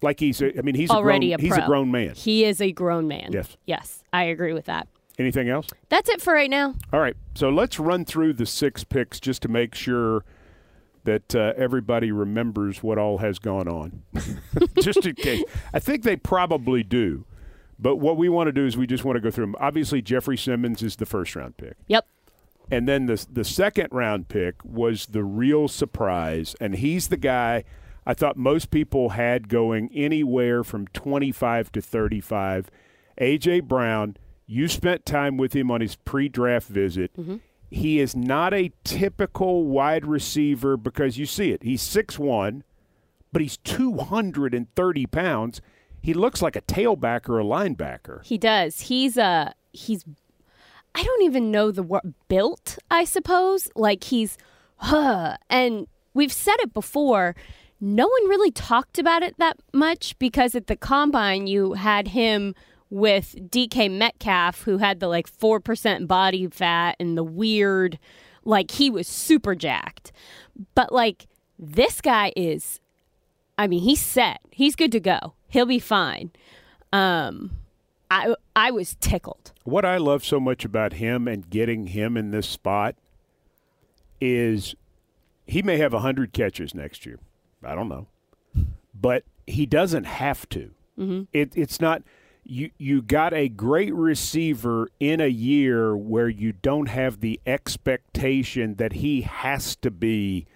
[0.02, 2.60] like he's I mean he's already a grown, a he's a grown man He is
[2.60, 3.30] a grown man.
[3.32, 3.56] Yes.
[3.66, 4.90] Yes, I agree with that.
[5.20, 6.76] Anything else That's it for right now.
[6.94, 10.24] All right, so let's run through the six picks just to make sure
[11.04, 14.04] that uh, everybody remembers what all has gone on,
[14.82, 15.44] just in case.
[15.74, 17.26] I think they probably do,
[17.80, 19.56] but what we want to do is we just want to go through them.
[19.60, 22.06] Obviously, Jeffrey Simmons is the first round pick, Yep.
[22.70, 27.64] and then the the second round pick was the real surprise, and he's the guy
[28.06, 32.70] I thought most people had going anywhere from twenty five to thirty five.
[33.22, 34.18] AJ Brown,
[34.48, 37.16] you spent time with him on his pre-draft visit.
[37.16, 37.36] Mm-hmm.
[37.70, 41.64] He is not a typical wide receiver because you see it.
[41.64, 42.62] He's 6'1,
[43.34, 45.62] but he's 230 pounds.
[46.02, 48.26] He looks like a tailback or a linebacker.
[48.26, 48.82] He does.
[48.82, 50.06] He's a he's
[50.96, 53.70] I don't even know the word built, I suppose.
[53.76, 54.38] Like he's
[54.78, 55.36] huh.
[55.50, 57.36] And we've said it before.
[57.82, 62.56] No one really talked about it that much because at the combine you had him
[62.90, 68.00] with DK Metcalf who had the like 4% body fat and the weird
[68.46, 70.12] like he was super jacked.
[70.76, 71.28] But like
[71.60, 72.80] this guy is
[73.58, 74.40] I mean, he's set.
[74.52, 75.34] He's good to go.
[75.48, 76.32] He'll be fine.
[76.94, 77.52] Um,
[78.12, 79.52] I I was tickled.
[79.64, 82.96] What I love so much about him and getting him in this spot
[84.22, 84.76] is
[85.46, 87.20] he may have 100 catches next year.
[87.64, 88.08] I don't know.
[88.94, 90.72] But he doesn't have to.
[91.34, 92.04] It, it's not
[92.50, 98.76] you you got a great receiver in a year where you don't have the expectation
[98.76, 100.48] that he has to be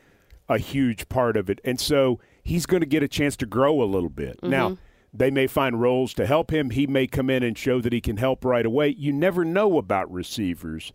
[0.47, 1.59] a huge part of it.
[1.63, 4.37] And so he's going to get a chance to grow a little bit.
[4.37, 4.49] Mm-hmm.
[4.49, 4.77] Now,
[5.13, 6.69] they may find roles to help him.
[6.69, 8.89] He may come in and show that he can help right away.
[8.89, 10.93] You never know about receivers.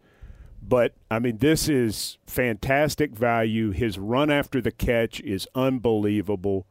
[0.62, 3.70] But, I mean, this is fantastic value.
[3.70, 6.66] His run after the catch is unbelievable.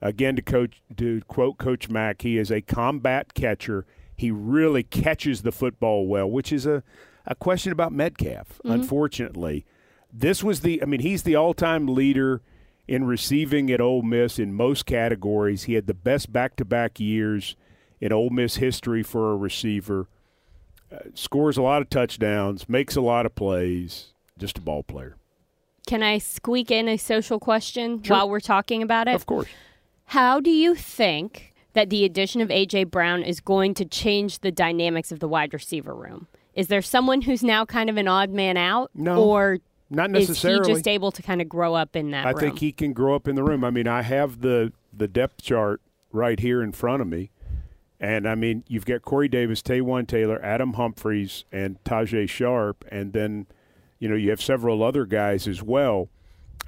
[0.00, 3.84] Again, to coach to quote Coach Mack, he is a combat catcher.
[4.16, 6.82] He really catches the football well, which is a,
[7.26, 9.64] a question about Metcalf, unfortunately.
[10.12, 12.42] This was the I mean, he's the all time leader
[12.86, 15.64] in receiving at Ole Miss in most categories.
[15.64, 17.56] He had the best back to back years
[18.00, 20.06] in Ole Miss history for a receiver.
[20.90, 25.16] Uh, scores a lot of touchdowns, makes a lot of plays, just a ball player.
[25.86, 28.16] Can I squeak in a social question Sure.
[28.16, 29.14] while we're talking about it?
[29.14, 29.48] Of course.
[30.08, 34.50] How do you think that the addition of AJ Brown is going to change the
[34.50, 36.28] dynamics of the wide receiver room?
[36.54, 39.58] Is there someone who's now kind of an odd man out, No, or
[39.90, 40.72] Not is he necessarily.
[40.72, 42.40] just able to kind of grow up in that I room?
[42.40, 43.62] think he can grow up in the room.
[43.64, 47.30] I mean, I have the the depth chart right here in front of me,
[48.00, 53.12] and I mean, you've got Corey Davis, Taywan Taylor, Adam Humphries, and Tajae Sharpe, and
[53.12, 53.46] then
[53.98, 56.08] you know you have several other guys as well.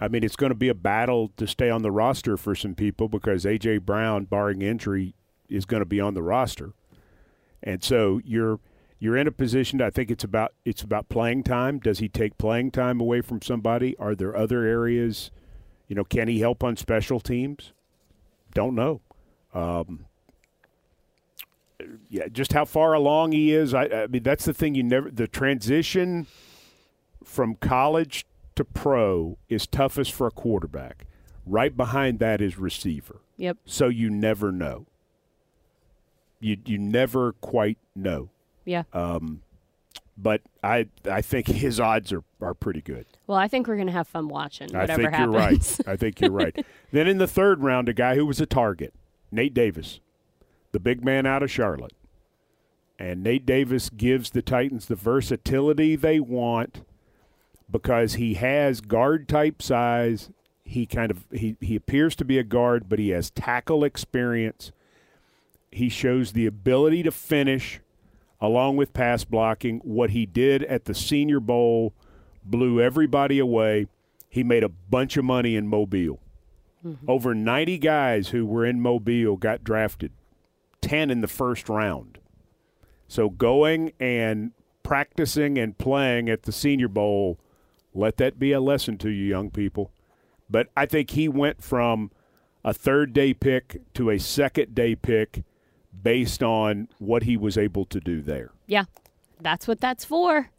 [0.00, 2.74] I mean, it's going to be a battle to stay on the roster for some
[2.74, 5.14] people because AJ Brown, barring injury,
[5.48, 6.72] is going to be on the roster,
[7.62, 8.60] and so you're
[8.98, 9.82] you're in a position.
[9.82, 11.78] I think it's about it's about playing time.
[11.78, 13.96] Does he take playing time away from somebody?
[13.98, 15.30] Are there other areas?
[15.88, 17.72] You know, can he help on special teams?
[18.54, 19.00] Don't know.
[19.52, 20.06] Um,
[22.08, 23.74] yeah, just how far along he is.
[23.74, 24.74] I, I mean, that's the thing.
[24.74, 26.26] You never the transition
[27.24, 28.26] from college
[28.60, 31.06] to pro is toughest for a quarterback.
[31.46, 33.20] Right behind that is receiver.
[33.38, 33.56] Yep.
[33.64, 34.86] So you never know.
[36.38, 38.28] You you never quite know.
[38.64, 38.84] Yeah.
[38.92, 39.42] Um,
[40.16, 43.06] But I I think his odds are, are pretty good.
[43.26, 45.18] well, I think we're going to have fun watching I think happens.
[45.18, 45.78] you're right.
[45.86, 46.64] I think you're right.
[46.92, 48.92] then in the third round, a guy who was a target,
[49.32, 50.00] Nate Davis,
[50.72, 51.94] the big man out of Charlotte.
[52.98, 56.82] And Nate Davis gives the Titans the versatility they want
[57.70, 60.30] because he has guard type size.
[60.64, 64.72] He kind of he, he appears to be a guard, but he has tackle experience.
[65.70, 67.80] He shows the ability to finish
[68.40, 69.80] along with pass blocking.
[69.84, 71.92] What he did at the Senior Bowl
[72.44, 73.86] blew everybody away.
[74.28, 76.20] He made a bunch of money in Mobile.
[76.86, 77.10] Mm-hmm.
[77.10, 80.12] Over 90 guys who were in Mobile got drafted,
[80.80, 82.18] 10 in the first round.
[83.06, 84.52] So going and
[84.82, 87.38] practicing and playing at the Senior Bowl,
[87.94, 89.90] let that be a lesson to you, young people.
[90.48, 92.10] But I think he went from
[92.64, 95.44] a third day pick to a second day pick
[96.02, 98.52] based on what he was able to do there.
[98.66, 98.84] Yeah,
[99.40, 100.50] that's what that's for.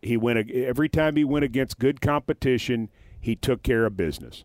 [0.00, 2.88] He went every time he went against good competition,
[3.20, 4.44] he took care of business.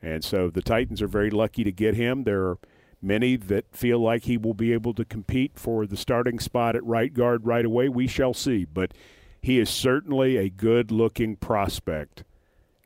[0.00, 2.24] And so the Titans are very lucky to get him.
[2.24, 2.58] There are
[3.00, 6.84] many that feel like he will be able to compete for the starting spot at
[6.84, 7.88] right guard right away.
[7.88, 8.64] We shall see.
[8.64, 8.92] But
[9.44, 12.24] he is certainly a good looking prospect.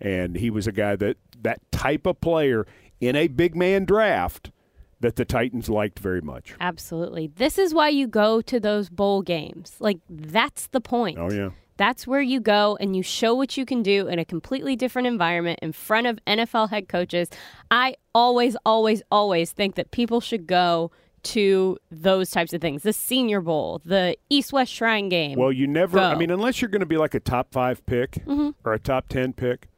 [0.01, 2.66] And he was a guy that that type of player
[3.01, 4.51] in a big man draft
[4.99, 6.57] that the Titans liked very much.
[6.61, 7.29] Absolutely.
[7.29, 9.77] This is why you go to those bowl games.
[9.79, 11.16] Like, that's the point.
[11.16, 11.51] Oh, yeah.
[11.77, 15.07] That's where you go and you show what you can do in a completely different
[15.07, 17.31] environment in front of NFL head coaches.
[17.71, 20.90] I always, always, always think that people should go
[21.24, 25.38] to those types of things the Senior Bowl, the East West Shrine game.
[25.38, 25.98] Well, you never.
[25.98, 28.50] I mean, unless you're going to be like a top five pick Mm-hmm.
[28.64, 29.68] or a top ten pick,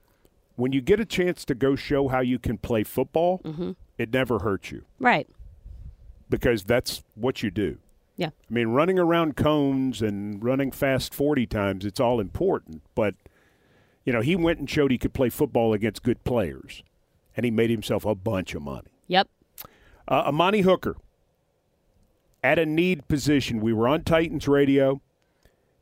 [0.56, 3.72] when you get a chance to go show how you can play football, Mm-hmm.
[3.98, 5.26] it never hurts you right.
[6.28, 7.78] because that's what you do.
[8.16, 8.28] Yeah.
[8.28, 12.82] I mean, running around cones and running fast forty times, it's all important.
[12.94, 13.14] But
[14.04, 16.82] you know, he went and showed he could play football against good players,
[17.36, 18.90] and he made himself a bunch of money.
[19.08, 19.28] Yep.
[20.08, 20.96] Uh, Amani Hooker
[22.42, 23.60] at a need position.
[23.60, 25.00] We were on Titans radio,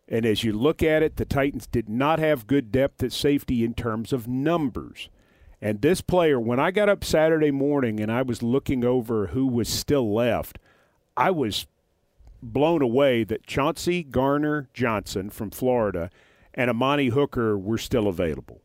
[0.08, 3.64] and as you look at it, the Titans did not have good depth at safety
[3.64, 5.08] in terms of numbers.
[5.60, 9.46] And this player, when I got up Saturday morning and I was looking over who
[9.46, 10.58] was still left,
[11.16, 11.66] I was
[12.42, 16.10] blown away that Chauncey Gardner Johnson from Florida
[16.54, 18.60] and Amani Hooker were still available.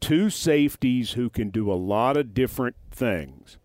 [0.00, 3.58] Two safeties who can do a lot of different things.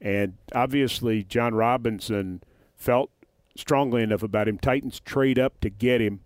[0.00, 2.42] And obviously, Jon Robinson
[2.80, 3.10] felt
[3.56, 4.58] strongly enough about him.
[4.58, 6.20] Titans trade up to get him.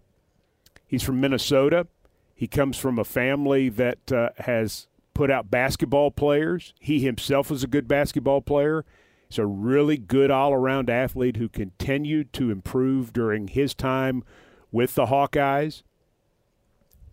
[0.87, 1.87] He's from Minnesota.
[2.35, 6.73] He comes from a family that uh, has put out basketball players.
[6.79, 8.85] He himself is a good basketball player.
[9.29, 14.23] He's a really good all around athlete who continued to improve during his time
[14.71, 15.83] with the Hawkeyes.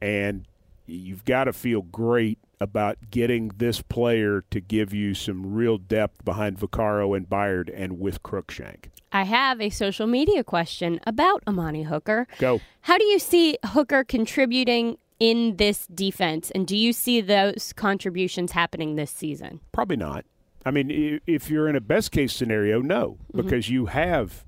[0.01, 0.47] And
[0.85, 6.23] you've got to feel great about getting this player to give you some real depth
[6.23, 8.85] behind Vaccaro and Byard and with Cruikshank.
[9.11, 12.27] I have a social media question about Amani Hooker.
[12.39, 12.61] Go.
[12.81, 16.51] How do you see Hooker contributing in this defense?
[16.51, 19.59] And do you see those contributions happening this season?
[19.71, 20.25] Probably not.
[20.65, 23.41] I mean, if you're in a best case scenario, no, mm-hmm.
[23.41, 24.45] because you have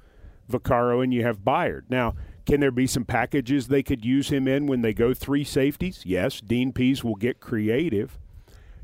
[0.50, 1.84] Vaccaro and you have Byard.
[1.90, 5.44] Now, can there be some packages they could use him in when they go three
[5.44, 6.04] safeties?
[6.06, 8.20] Yes, Dean Pees will get creative.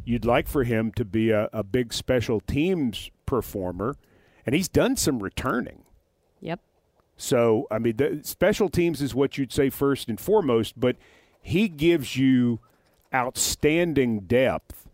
[0.04, 3.96] You'd like for him to be a, a big special teams performer,
[4.50, 5.84] and he's done some returning.
[6.42, 6.60] Yep.
[7.18, 10.96] So, I mean, the special teams is what you'd say first and foremost, but
[11.40, 12.60] he gives you
[13.14, 14.90] outstanding depth,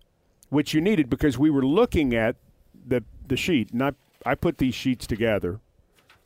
[0.50, 2.36] which you needed because we were looking at
[2.86, 3.92] the the sheet, and I
[4.26, 5.62] I put these sheets together,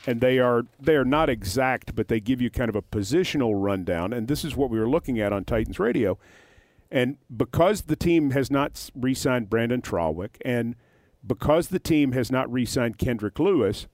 [0.07, 3.51] and they are they are not exact, but they give you kind of a positional
[3.53, 6.17] rundown, and this is what we were looking at on Titans Radio,
[6.89, 10.75] and because the team has not re-signed Brynden Trawick, and
[11.25, 13.87] because the team has not re-signed Kendrick Lewis.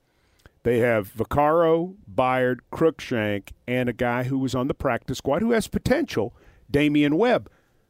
[0.64, 5.52] They have Vaccaro, Byard, Cruikshank, and a guy who was on the practice squad who
[5.52, 6.36] has potential,
[6.70, 7.50] Damian Webb.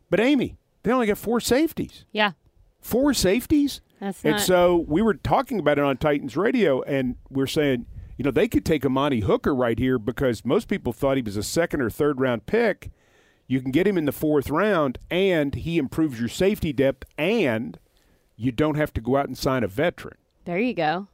[0.09, 2.05] But Amie, they only got four safeties.
[2.11, 2.31] Yeah.
[2.81, 3.81] Four safeties?
[3.99, 7.85] That's and not- so we were talking about it on Titans Radio, and we're saying,
[8.17, 11.37] you know, they could take Amani Hooker right here because most people thought he was
[11.37, 12.91] a second or third round pick.
[13.47, 17.79] You can get him in the fourth round, and he improves your safety depth, and
[18.37, 20.17] you don't have to go out and sign a veteran.
[20.45, 21.07] There you go.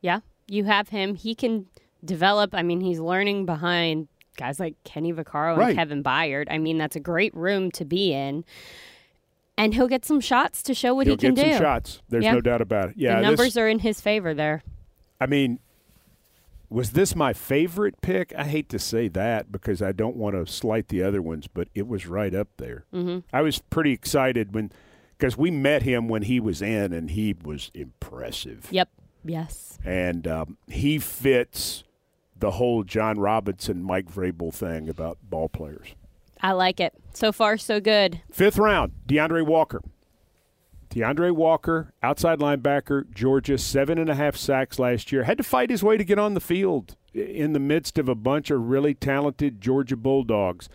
[0.00, 0.20] Yeah.
[0.46, 1.14] You have him.
[1.14, 1.66] He can
[2.04, 2.54] develop.
[2.54, 5.74] I mean, he's learning behind guys like Kenny Vaccaro and Right.
[5.76, 6.46] Kevin Byard.
[6.50, 8.44] I mean, that's a great room to be in.
[9.56, 11.52] And he'll get some shots to show what He'll he can get do.
[11.54, 12.00] some shots.
[12.08, 12.34] There's Yeah.
[12.34, 12.94] no doubt about it.
[12.96, 14.62] Yeah, the this- numbers are in his favor there.
[15.20, 15.58] I mean,
[16.70, 18.32] was this my favorite pick?
[18.36, 21.68] I hate to say that because I don't want to slight the other ones, but
[21.74, 22.84] it was right up there.
[22.94, 23.20] Mm-hmm.
[23.32, 24.70] I was pretty excited when
[25.18, 28.68] because we met him when he was in, and he was impressive.
[28.70, 28.88] Yep.
[29.24, 29.78] Yes.
[29.84, 31.84] And um, he fits
[32.36, 35.94] the whole Jon Robinson, Mike Vrabel thing about ball players.
[36.40, 36.94] I like it.
[37.14, 38.22] So far, so good.
[38.30, 39.82] Fifth round, DeAndre Walker.
[40.90, 45.24] DeAndre Walker, outside linebacker, Georgia, seven and a half sacks last year.
[45.24, 48.14] Had to fight his way to get on the field in the midst of a
[48.14, 50.68] bunch of really talented Georgia Bulldogs.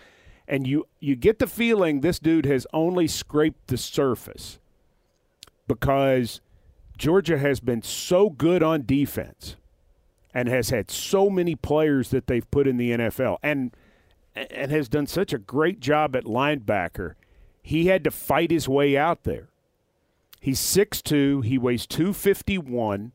[0.53, 4.59] And you, you get the feeling this dude has only scraped the surface
[5.67, 6.41] because
[6.95, 9.55] Georgia has been so good on defense
[10.31, 13.75] and has had so many players that they've put in the NFL and
[14.35, 17.15] and has done such a great job at linebacker.
[17.63, 19.47] He had to fight his way out there.
[20.39, 23.11] He's 6'2, he weighs 251.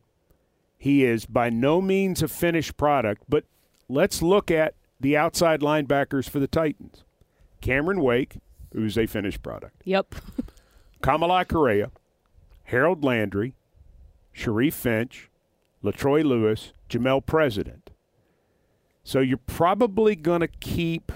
[0.77, 3.45] He is by no means a finished product, but
[3.89, 7.05] let's look at the outside linebackers for the Titans.
[7.61, 8.39] Cameron Wake,
[8.73, 9.83] who's a finished product.
[9.85, 10.15] Yep.
[11.03, 11.91] Kamalei Correa,
[12.65, 13.55] Harold Landry,
[14.33, 15.31] Sharif Finch,
[15.83, 17.91] Latroy Lewis, Jamel President.
[19.05, 21.13] So you're probably going to keep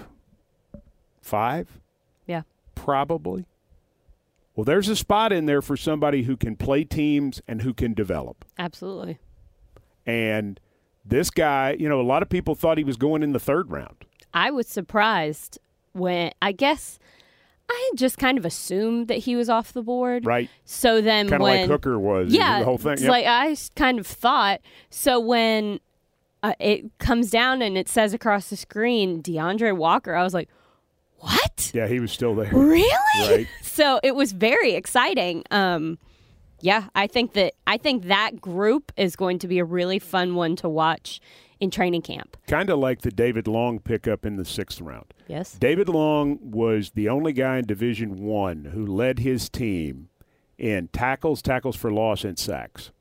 [1.21, 1.79] five,
[2.25, 2.41] yeah.
[2.75, 3.45] probably.
[4.55, 7.93] Well, there's a spot in there for somebody who can play teams and who can
[7.93, 8.45] develop.
[8.57, 9.19] Absolutely.
[10.05, 10.59] And
[11.05, 13.71] this guy, you know, a lot of people thought he was going in the third
[13.71, 14.05] round.
[14.33, 15.59] I was surprised
[15.93, 16.99] when I guess
[17.69, 20.25] I just kind of assumed that he was off the board.
[20.25, 20.49] Right.
[20.65, 22.33] So then Kind of like Hooker was.
[22.33, 22.93] yeah, The whole thing.
[22.93, 23.09] It's Yep.
[23.11, 24.59] like I kind of thought.
[24.89, 25.79] So when
[26.43, 30.49] uh, it comes down and it says across the screen DeAndre Walker, I was like,
[31.19, 31.71] "What?
[31.73, 32.51] yeah, he was still there.
[32.51, 32.83] Really?"
[33.19, 33.47] Right.
[33.61, 35.43] so it was very exciting.
[35.51, 35.97] Um,
[36.59, 40.35] yeah, I think that I think that group is going to be a really fun
[40.35, 41.21] one to watch
[41.63, 42.37] in training camp.
[42.45, 45.13] Kind of like the David Long pickup in the sixth round.
[45.27, 45.53] Yes.
[45.53, 50.09] David Long was the only guy in Division One who led his team
[50.57, 52.91] in tackles, tackles for loss, and sacks.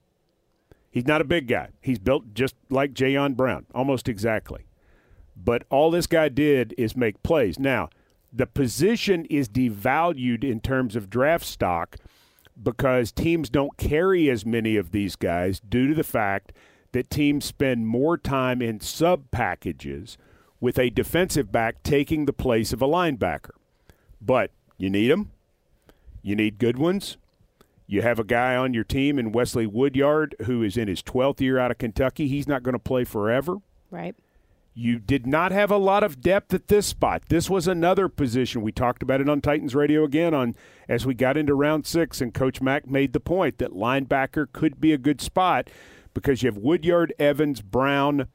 [0.90, 1.68] He's not a big guy.
[1.80, 4.66] He's built just like Jayon Brown, almost exactly.
[5.36, 7.58] But all this guy did is make plays.
[7.58, 7.88] Now,
[8.32, 11.96] the position is devalued in terms of draft stock
[12.62, 16.52] because teams don't carry as many of these guys due to the fact
[16.92, 20.16] that teams spend more time in sub packages
[20.60, 23.50] with a defensive back taking the place of a linebacker.
[24.20, 25.32] But you need them.
[26.22, 27.16] You need good ones.
[27.86, 31.40] You have a guy on your team in Wesley Woodyard who is in his 12th
[31.40, 32.28] year out of Kentucky.
[32.28, 33.56] He's not going to play forever.
[33.90, 34.14] Right.
[34.74, 37.24] You did not have a lot of depth at this spot.
[37.28, 38.62] This was another position.
[38.62, 40.56] We talked about it on Titans Radio again on
[40.88, 44.80] as we got into round six, and Coach Mack made the point that linebacker could
[44.80, 45.68] be a good spot
[46.14, 48.28] because you have Woodyard, Evans, Brown,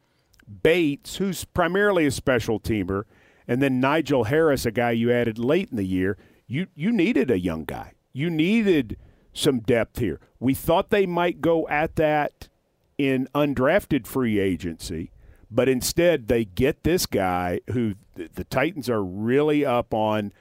[0.64, 3.04] Bates, who's primarily a special teamer,
[3.48, 6.18] and then Nigel Harris, a guy you added late in the year.
[6.48, 7.94] You you needed a young guy.
[8.14, 8.98] You needed
[9.34, 10.20] some depth here.
[10.40, 12.50] We thought they might go at that
[12.98, 15.12] in undrafted free agency,
[15.52, 20.34] but instead they get this guy who the Titans are really up on,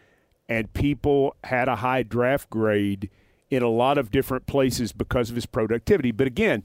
[0.48, 3.10] and people had a high draft grade
[3.50, 6.10] in a lot of different places because of his productivity.
[6.10, 6.64] But again,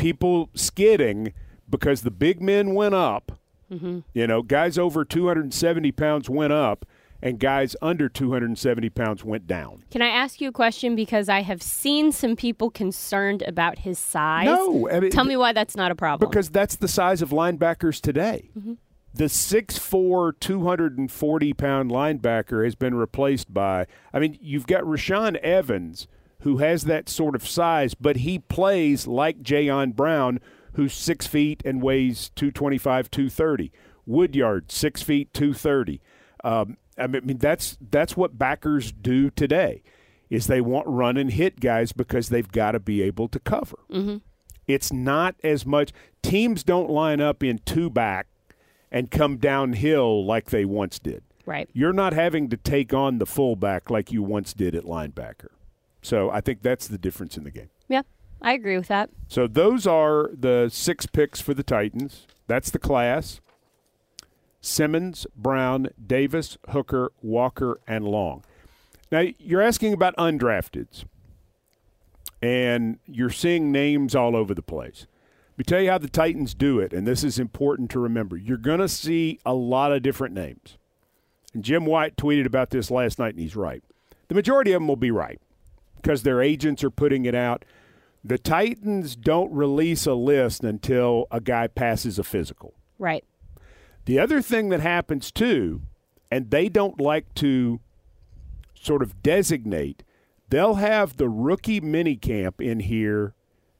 [0.00, 1.32] people skidding
[1.68, 3.38] because the big men went up.
[3.70, 4.00] Mm-hmm.
[4.14, 6.84] You know, guys over 270 pounds went up,
[7.22, 9.84] and guys under 270 pounds went down.
[9.90, 13.98] Can I ask you a question because I have seen some people concerned about his
[13.98, 14.46] size?
[14.46, 16.28] No, I mean, Tell me why that's not a problem.
[16.28, 18.50] Because that's the size of linebackers today.
[18.58, 18.72] Mm-hmm.
[19.12, 23.86] The 6'4", 240 pound linebacker has been replaced by.
[24.12, 26.06] I mean, you've got Rashaan Evans,
[26.40, 30.40] who has that sort of size, but he plays like Jayon Brown,
[30.74, 33.72] who's six feet and weighs 225, 230.
[34.06, 36.00] Woodyard, six feet, 230.
[36.42, 39.82] Um, I mean, that's that's what backers do today.
[40.28, 43.78] Is they want run and hit guys because they've got to be able to cover.
[44.66, 45.92] It's not as much.
[46.22, 48.28] Teams don't line up in two back
[48.92, 51.22] and come downhill like they once did.
[51.46, 51.68] right.
[51.72, 55.48] You're not having to take on the fullback like you once did at linebacker.
[56.02, 57.70] So I think that's the difference in the game.
[57.88, 58.02] Yeah,
[58.40, 59.10] I agree with that.
[59.28, 62.26] So those are the six picks for the Titans.
[62.46, 63.40] That's the class.
[64.60, 68.44] Simmons, Brown, Davis, Hooker, Walker, and Long.
[69.10, 71.04] Now you're asking about undrafteds,
[72.42, 75.06] and you're seeing names all over the place.
[75.52, 78.36] Let me tell you how the Titans do it, and this is important to remember.
[78.36, 80.78] You're going to see a lot of different names.
[81.52, 83.82] And Jim Wyatt tweeted about this last night, and he's right.
[84.28, 85.40] The majority of them will be right
[86.02, 87.64] because their agents are putting it out.
[88.22, 92.74] The Titans don't release a list until a guy passes a physical.
[92.98, 93.24] Right.
[94.04, 95.82] The other thing that happens too,
[96.30, 97.80] and they don't like to
[98.74, 100.02] sort of designate,
[100.48, 103.34] they'll have the rookie mini camp in here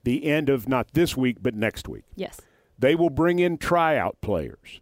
[0.04, 2.04] the end of not this week, but next week.
[2.14, 2.40] Yes.
[2.78, 4.80] They will bring in tryout players.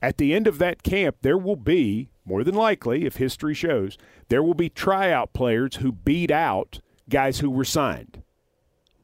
[0.00, 3.96] At the end of that camp, there will be, more than likely, if history shows,
[4.28, 8.22] there will be tryout players who beat out guys who were signed.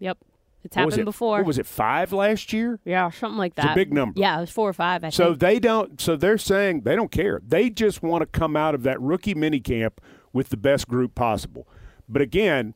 [0.00, 0.18] Yep.
[0.64, 1.38] It's happened it- before.
[1.38, 2.78] What was it, five last year?
[2.84, 3.74] Yeah, something like It's a that.
[3.74, 4.20] big number.
[4.20, 5.02] Yeah, it was four or five.
[5.02, 5.38] I So think.
[5.40, 6.00] they don't.
[6.00, 7.40] So they're saying they don't care.
[7.46, 9.92] They just want to come out of that rookie minicamp
[10.32, 11.66] with the best group possible.
[12.08, 12.74] But again,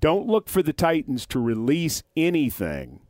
[0.00, 3.00] don't look for the Titans to release anything,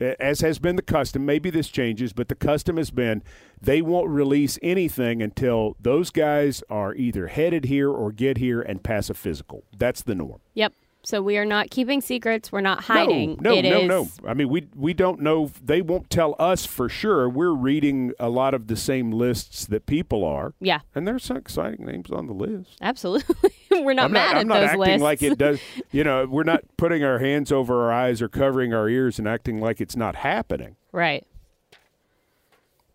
[0.00, 1.26] as has been the custom.
[1.26, 3.22] Maybe this changes, but the custom has been
[3.60, 8.82] they won't release anything until those guys are either headed here or get here and
[8.82, 9.64] pass a physical.
[9.76, 10.40] That's the norm.
[10.54, 10.72] Yep.
[11.04, 12.50] So we are not keeping secrets.
[12.52, 13.38] We're not hiding.
[13.40, 14.28] No, no, It no, is- no.
[14.28, 15.50] I mean, we we don't know.
[15.64, 17.28] They won't tell us for sure.
[17.28, 21.36] We're reading a lot of the same lists that people are, Yeah, and there's some
[21.36, 22.76] exciting names on the list.
[22.82, 23.52] absolutely.
[23.70, 25.02] we're not I'm mad not, at I'm not acting lists.
[25.02, 25.60] like it does.
[25.92, 29.26] You know, we're not putting our hands over our eyes or covering our ears and
[29.28, 30.76] acting like it's not happening.
[30.92, 31.24] right.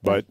[0.04, 0.26] But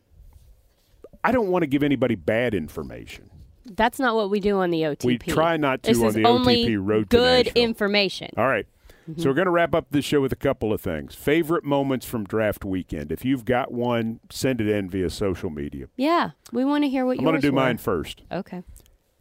[1.24, 3.30] I don't want to give anybody bad information.
[3.74, 5.04] That's not what we do on the OTP.
[5.04, 8.30] We try not to this on the only OTP road good information.
[8.36, 8.66] All right.
[9.04, 9.28] So mm-hmm.
[9.28, 11.16] we're going to wrap up this show with a couple of things.
[11.16, 13.10] Favorite moments from draft weekend.
[13.10, 15.86] If you've got one, send it in via social media.
[15.96, 17.20] Yeah, we want to hear what you.
[17.20, 17.60] I'm going to do were.
[17.60, 18.22] mine first.
[18.30, 18.62] Okay.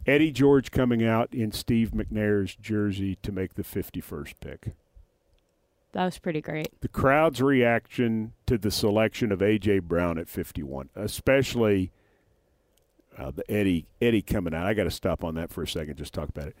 [0.06, 4.74] Eddie George coming out in Steve McNair's jersey to make the 51st pick.
[5.92, 6.80] That was pretty great.
[6.80, 9.80] The crowd's reaction to the selection of A.J.
[9.80, 11.92] Brown at 51, especially
[13.18, 14.66] uh, the Eddie Eddie coming out.
[14.66, 15.96] I got to stop on that for a second.
[15.96, 16.56] Just talk about it.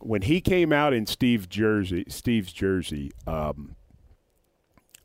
[0.00, 3.74] When he came out in Steve's jersey, Steve's jersey, um,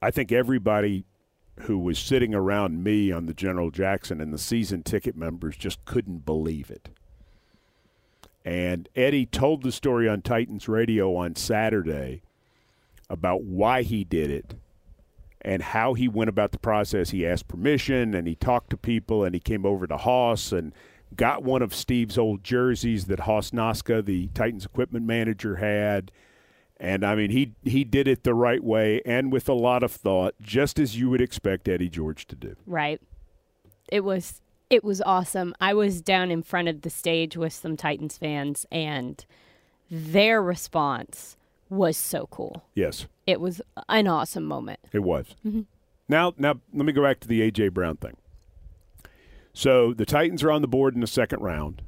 [0.01, 1.05] I think everybody
[1.61, 5.83] who was sitting around me on the General Jackson and the season ticket members just
[5.85, 6.89] couldn't believe it.
[8.45, 12.21] And Eddie told the story on Titans Radio on Saturday
[13.09, 14.55] about why he did it
[15.43, 17.09] and how he went about the process.
[17.09, 20.73] He asked permission and he talked to people and he came over to Haas and
[21.15, 26.11] got one of Steve's old jerseys that Haas Noska, the Titans equipment manager, had.
[26.77, 29.91] And I mean, he he did it the right way and with a lot of
[29.91, 32.55] thought, just as you would expect Eddie George to do.
[32.65, 33.01] Right.
[33.91, 35.53] It was it was awesome.
[35.61, 39.23] I was down in front of the stage with some Titans fans and
[39.91, 41.37] their response
[41.73, 42.63] was so cool.
[42.75, 44.79] Yes, It was an awesome moment.
[44.91, 45.27] it was.
[45.45, 45.61] Mm-hmm.
[46.09, 48.17] Now, now let me go back to the AJ Brown thing.
[49.53, 51.81] So the Titans are on the board in the second round.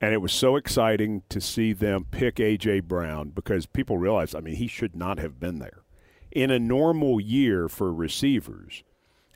[0.00, 2.80] And it was so exciting to see them pick A.J.
[2.80, 5.82] Brown because people realized, I mean, he should not have been there.
[6.32, 8.82] In a normal year for receivers,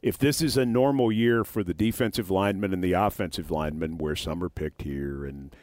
[0.01, 4.17] if this is a normal year for the defensive linemen and the offensive linemen, where
[4.17, 5.55] some are picked here, and,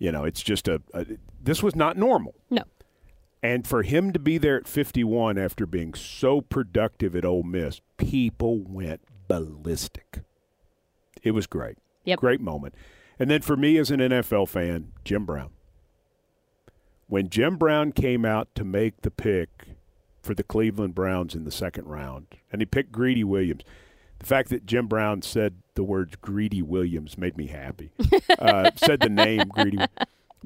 [0.00, 1.06] you know, it's just a, a
[1.40, 2.34] this was not normal.
[2.50, 2.64] No.
[3.42, 7.80] And for him to be there at 51 after being so productive at Ole Miss,
[7.96, 10.20] people went ballistic.
[11.22, 11.78] It was great.
[12.04, 12.18] Yep.
[12.18, 12.74] Great moment.
[13.18, 15.50] And then for me as an NFL fan, Jim Brown.
[17.06, 19.48] When Jim Brown came out to make the pick
[20.22, 23.62] for the Cleveland Browns in the second round, and he picked Greedy Williams,
[24.18, 27.90] the fact that Jim Brown said the words Greedy Williams made me happy.
[28.38, 29.78] uh, said the name Greedy.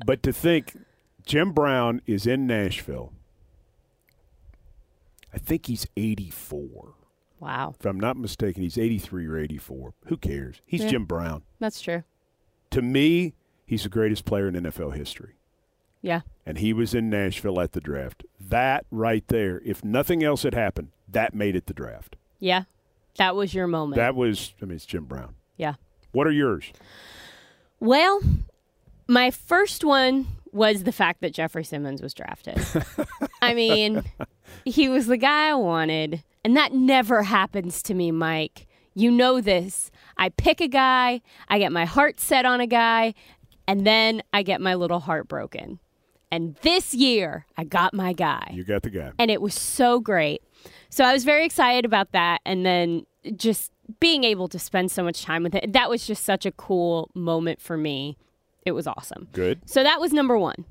[0.04, 0.76] But to think
[1.24, 3.12] Jim Brown is in Nashville,
[5.32, 6.94] I think he's 84.
[7.40, 7.74] Wow.
[7.78, 9.94] If I'm not mistaken, he's 83 or 84.
[10.06, 10.60] Who cares?
[10.64, 10.88] He's Yeah.
[10.90, 11.42] Jim Brown.
[11.58, 12.04] That's true.
[12.70, 13.34] To me,
[13.66, 15.34] he's the greatest player in NFL history.
[16.00, 16.20] Yeah.
[16.44, 18.24] And he was in Nashville at the draft.
[18.40, 22.16] That right there, if nothing else had happened, that made it the draft.
[22.38, 22.64] Yeah.
[23.16, 23.96] That was your moment.
[23.96, 25.34] That was, I mean, it's Jim Brown.
[25.56, 25.74] yeah.
[26.12, 26.70] What are yours?
[27.80, 28.20] Well,
[29.08, 32.60] my first one was the fact that Jeffrey Simmons was drafted.
[33.40, 34.02] I mean,
[34.64, 38.66] he was the guy I wanted, and that never happens to me, Mike.
[38.94, 39.90] You know this.
[40.18, 43.14] I pick a guy, I get my heart set on a guy,
[43.66, 45.78] and then I get my little heart broken.
[46.30, 49.12] And this year, I got my guy You got the guy.
[49.18, 50.42] and it was so great.
[50.90, 55.02] So I was very excited about that, and then just being able to spend so
[55.02, 55.72] much time with it.
[55.72, 58.16] That was just such a cool moment for me.
[58.64, 59.28] It was awesome.
[59.32, 59.60] Good.
[59.68, 60.64] So that was number one.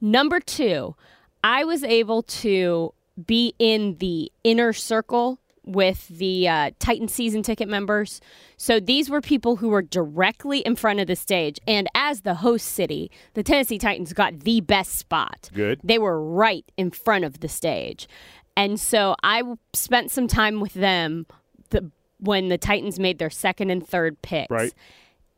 [0.00, 0.96] Number two,
[1.44, 2.94] I was able to
[3.26, 8.20] be in the inner circle with the uh, Titan season ticket members.
[8.56, 11.58] So these were people who were directly in front of the stage.
[11.66, 15.50] And as the host city, the Tennessee Titans got the best spot.
[15.52, 15.80] Good.
[15.84, 18.08] They were right in front of the stage.
[18.56, 19.42] And so I
[19.72, 21.26] spent some time with them
[21.70, 24.50] the, when the Titans made their second and third picks.
[24.50, 24.72] Right.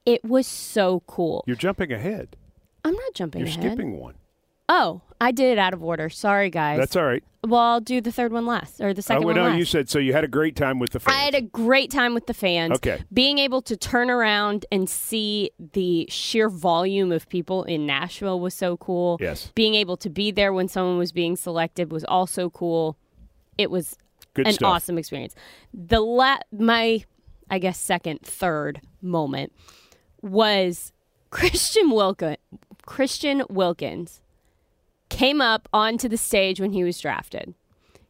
[0.04, 1.44] It was so cool.
[1.46, 2.36] You're jumping ahead.
[2.84, 3.62] I'm not jumping You're ahead.
[3.62, 4.14] skipping one.
[4.68, 6.08] Oh, I did it out of order.
[6.08, 6.78] Sorry, guys.
[6.78, 7.22] That's all right.
[7.46, 9.58] well, I'll do the third one last or the Oh, second well, one no, last.
[9.58, 9.98] you said so.
[9.98, 11.16] You had a great time with the fans.
[11.16, 12.72] I had a great time with the fans.
[12.76, 13.02] Okay.
[13.12, 18.54] Being able to turn around and see the sheer volume of people in Nashville was
[18.54, 19.18] so cool.
[19.20, 19.52] Yes.
[19.54, 22.96] Being able to be there when someone was being selected was also cool.
[23.58, 23.96] It was
[24.34, 24.68] Good an stuff.
[24.68, 25.34] awesome experience.
[25.74, 27.04] The la- my
[27.50, 29.52] I guess second, third moment
[30.22, 30.92] was
[31.30, 32.36] Christian Wilkin
[32.86, 34.20] Christian Wilkins
[35.08, 37.54] came up onto the stage when he was drafted.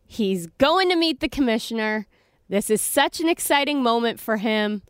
[0.06, 2.06] He's going to meet the commissioner.
[2.48, 4.82] This is such an exciting moment for him.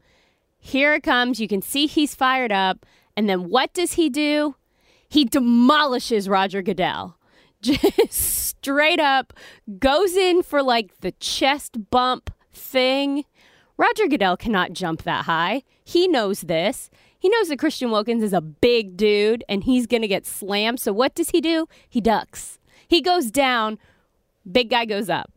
[0.59, 1.41] Here it comes.
[1.41, 2.85] You can see he's fired up.
[3.16, 4.57] And then what does he do?
[5.09, 7.16] He demolishes Roger Goodell.
[7.62, 9.33] Just straight up
[9.79, 13.25] goes in for like the chest bump thing.
[13.77, 15.62] Roger Goodell cannot jump that high.
[15.85, 16.91] He knows this.
[17.23, 20.81] He knows that Christian Wilkins is a big dude and he's going to get slammed.
[20.81, 21.68] So what does he do?
[21.89, 22.59] He ducks.
[22.89, 23.79] He goes down.
[24.51, 25.31] Big guy goes up.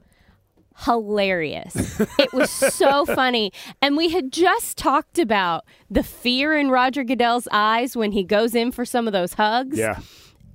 [0.78, 2.00] Hilarious.
[2.18, 3.54] it was so funny.
[3.84, 8.56] And we had just talked about the fear in Roger Goodell's eyes when he goes
[8.56, 9.78] in for some of those hugs.
[9.78, 10.00] Yeah.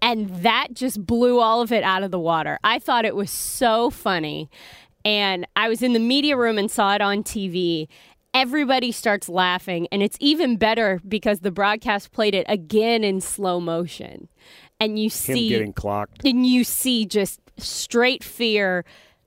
[0.03, 2.59] And that just blew all of it out of the water.
[2.65, 4.51] I thought it was so funny.
[5.05, 7.87] And I was in the media room and saw it on TV.
[8.33, 9.89] Everybody starts laughing.
[9.91, 14.29] And it's even better because the broadcast played it again in slow motion.
[14.79, 16.25] And you Him see getting clocked.
[16.25, 18.85] and you see just straight fear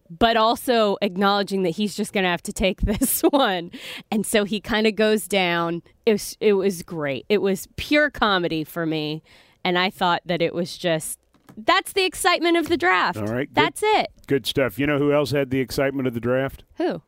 [0.09, 3.69] but also acknowledging that he's just going to have to take this one
[4.09, 8.09] and so he kind of goes down it was, it was great it was pure
[8.09, 9.21] comedy for me
[9.63, 11.19] and i thought that it was just
[11.57, 13.55] that's the excitement of the draft All right, good.
[13.55, 14.79] that's it Good stuff.
[14.79, 16.63] You know who else had the excitement of the draft?
[16.77, 17.01] who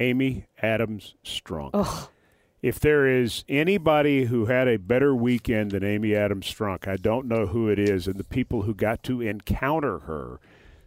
[0.00, 2.08] Amy Adams Strunk.
[2.62, 7.26] If there is anybody who had a better weekend than Amy Adams Strunk, I don't
[7.26, 8.06] know who it is.
[8.06, 10.40] And the people who got to encounter her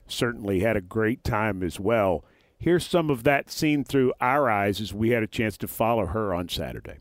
[0.08, 2.26] certainly had a great time as well.
[2.60, 6.08] Here's some of that seen through our eyes as we had a chance to follow
[6.08, 6.98] her on Saturday.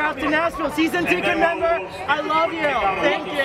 [0.00, 0.70] Draft to Nashville.
[0.70, 1.66] Season ticket member.
[2.08, 2.62] I love you.
[3.02, 3.42] Thank you.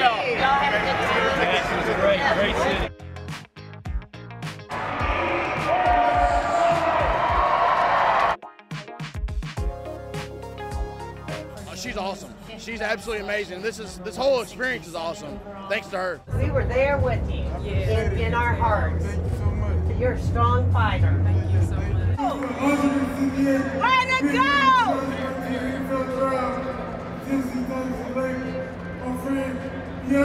[11.68, 12.34] Oh, she's awesome.
[12.58, 13.62] She's absolutely amazing.
[13.62, 15.38] This is this whole experience is awesome.
[15.68, 16.22] Thanks to her.
[16.38, 19.04] We were there with you in, in our hearts.
[19.06, 20.00] Thank you so much.
[20.00, 21.22] You're a strong fighter.
[21.26, 21.96] Thank you so much.
[23.82, 25.15] Way to go!
[30.08, 30.22] We love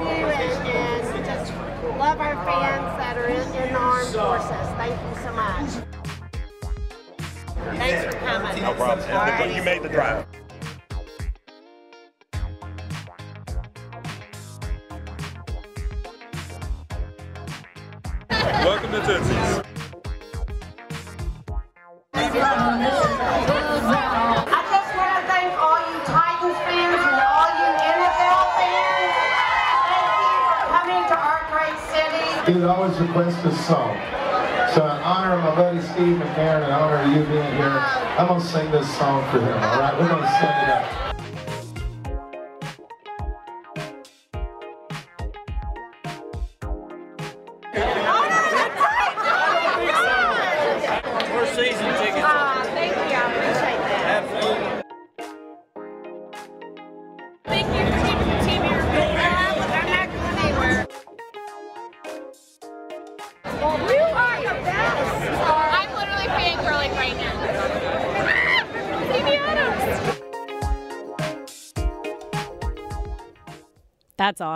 [0.00, 1.52] you and, and just
[1.98, 4.68] love our fans that are in, in the armed forces.
[4.76, 5.70] Thank you so much.
[7.76, 8.62] Thanks for coming.
[8.62, 9.10] No problem.
[9.10, 9.52] All right.
[9.56, 10.26] You made the drive.
[19.00, 19.24] To just
[24.94, 25.24] want to
[30.92, 31.16] and to
[31.88, 32.52] city.
[32.52, 33.96] Dude always requests a song.
[34.74, 37.80] So in honor of my buddy Steve McCarron, in honor of you being here,
[38.18, 39.98] I'm gonna sing this song for him, all right?
[39.98, 41.09] We're gonna send it up.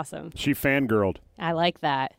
[0.05, 1.17] Awesome She fangirled.
[1.39, 2.13] i like that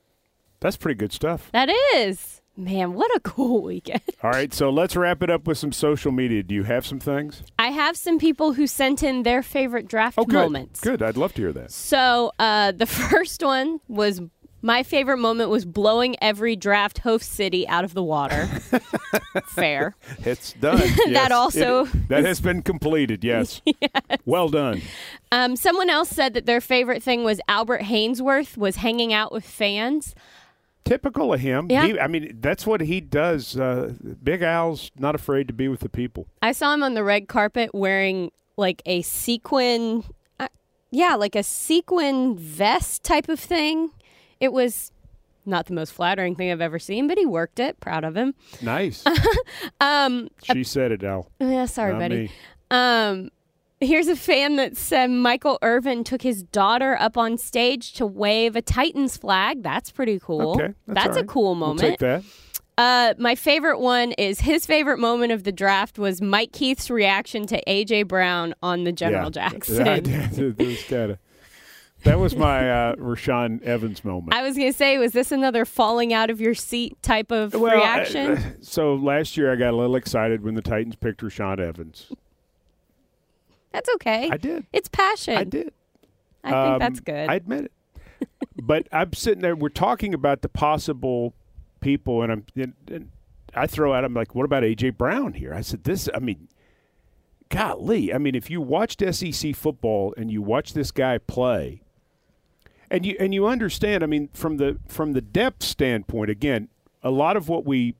[0.61, 1.51] That's pretty good stuff.
[1.53, 5.59] that is man what a cool weekend All right, so let's wrap it up with
[5.59, 6.43] some social media.
[6.43, 7.43] Do you have some things?
[7.59, 10.34] i have some people who sent in their favorite draft Oh, good.
[10.34, 11.01] moments Good.
[11.03, 11.70] I'd love to hear that.
[11.70, 14.20] So uh, the first one was
[14.66, 18.46] My favorite moment was blowing every draft host city out of the water.
[19.46, 19.94] Fair.
[20.24, 20.80] It's done.
[21.12, 23.22] That also It- that has been completed.
[23.26, 23.62] Yes.
[24.24, 24.82] Well done.
[25.30, 29.44] Um, someone else said that their favorite thing was Albert Haynesworth was hanging out with
[29.44, 30.16] fans.
[30.84, 31.68] Typical of him.
[31.70, 31.86] Yeah.
[31.86, 33.56] He, I mean, that's what he does.
[33.56, 36.26] Uh, Big Al's not afraid to be with the people.
[36.42, 40.02] I saw him on the red carpet wearing like a sequin,
[40.40, 40.48] uh,
[40.90, 43.90] yeah, like a sequin vest type of thing.
[44.41, 44.93] It was
[45.45, 47.78] not the most flattering thing I've ever seen, but he worked it.
[47.80, 48.34] Proud of him.
[48.62, 49.05] Nice.
[49.80, 51.30] Um, she said it, Al.
[51.39, 52.16] Yeah, sorry, Not buddy.
[52.16, 52.30] me.
[52.70, 53.30] Um,
[53.80, 58.57] here's a fan that said Michael Irvin took his daughter up on stage to wave
[58.57, 59.62] a Titans flag.
[59.62, 60.53] That's pretty cool.
[60.53, 61.80] Okay, that's all a cool We'll moment.
[61.80, 62.22] take that.
[62.78, 67.47] Uh, my favorite one is his favorite moment of the draft was Mike Keith's reaction
[67.47, 69.49] to AJ Brown on the General Yeah.
[69.51, 69.84] Jackson.
[70.05, 71.18] That was kinda-
[72.07, 74.32] that was my uh, Rashaan Evans moment.
[74.34, 77.76] I was gonna say, was this another falling out of your seat type of Well,
[77.76, 78.32] reaction?
[78.38, 82.12] uh, so last year I got a little excited when the Titans picked Rashaan Evans.
[83.72, 84.28] that's okay.
[84.30, 84.66] I did.
[84.72, 85.36] It's passion.
[85.36, 85.72] I did.
[86.44, 87.28] I think Um, that's good.
[87.28, 87.64] I admit
[88.20, 88.28] it.
[88.62, 89.57] but I'm sitting there.
[89.57, 91.34] We're talking about the possible
[91.80, 92.44] people, and I'm.
[92.54, 93.11] And, and
[93.54, 94.04] I throw out.
[94.04, 95.52] I'm like, what about AJ Brown here?
[95.52, 96.09] I said, this.
[96.14, 96.48] I mean,
[97.48, 98.12] golly.
[98.14, 101.82] I mean, if you watched SEC football and you watch this guy play,
[102.91, 104.03] and you and you understand.
[104.03, 106.68] I mean, from the from the depth standpoint, again,
[107.03, 107.95] a lot of what we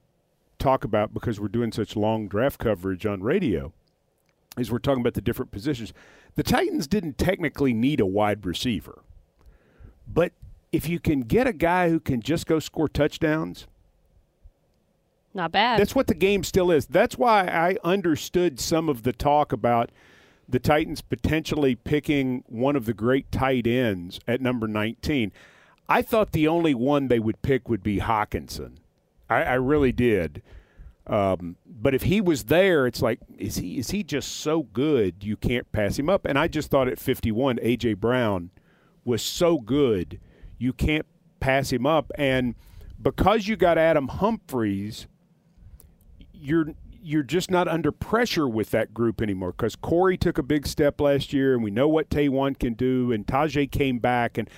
[0.59, 3.73] talk about because we're doing such long draft coverage on radio
[4.57, 5.93] is we're talking about the different positions.
[6.35, 9.03] The Titans didn't technically need a wide receiver.
[10.09, 10.33] But
[10.73, 13.67] if you can get a guy who can just go score touchdowns,
[15.35, 15.79] Not bad.
[15.79, 16.87] that's what the game still is.
[16.87, 19.91] That's why I understood some of the talk about
[20.49, 25.33] the Titans potentially picking one of the great tight ends at number 19.
[25.89, 28.77] I thought the only one they would pick would be Hockenson.
[29.29, 30.43] I, I really did.
[31.07, 35.23] Um, but if he was there, it's like, is he is he just so good
[35.23, 36.25] you can't pass him up?
[36.25, 38.51] And I just thought at 51, AJ Brown
[39.05, 40.21] was so good
[40.59, 41.07] you can't
[41.39, 42.11] pass him up.
[42.17, 42.57] And
[43.01, 45.07] because you got Adam Humphries,
[46.33, 46.75] you're
[47.07, 51.01] you're just not under pressure with that group anymore because Corey took a big step
[51.01, 54.51] last year, and we know what Taywan can do, and Tajae came back, and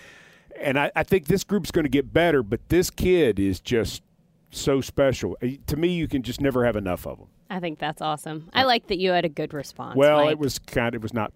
[0.59, 4.03] and I, I think this group's going to get better, but this kid is just
[4.51, 5.36] so special.
[5.42, 7.28] Uh, To me, you can just never have enough of them.
[7.51, 8.49] I think that's awesome.
[8.53, 9.94] I like that you had a good response.
[9.96, 10.32] well, Mike.
[10.32, 10.94] it was kind.
[10.94, 11.32] It was not.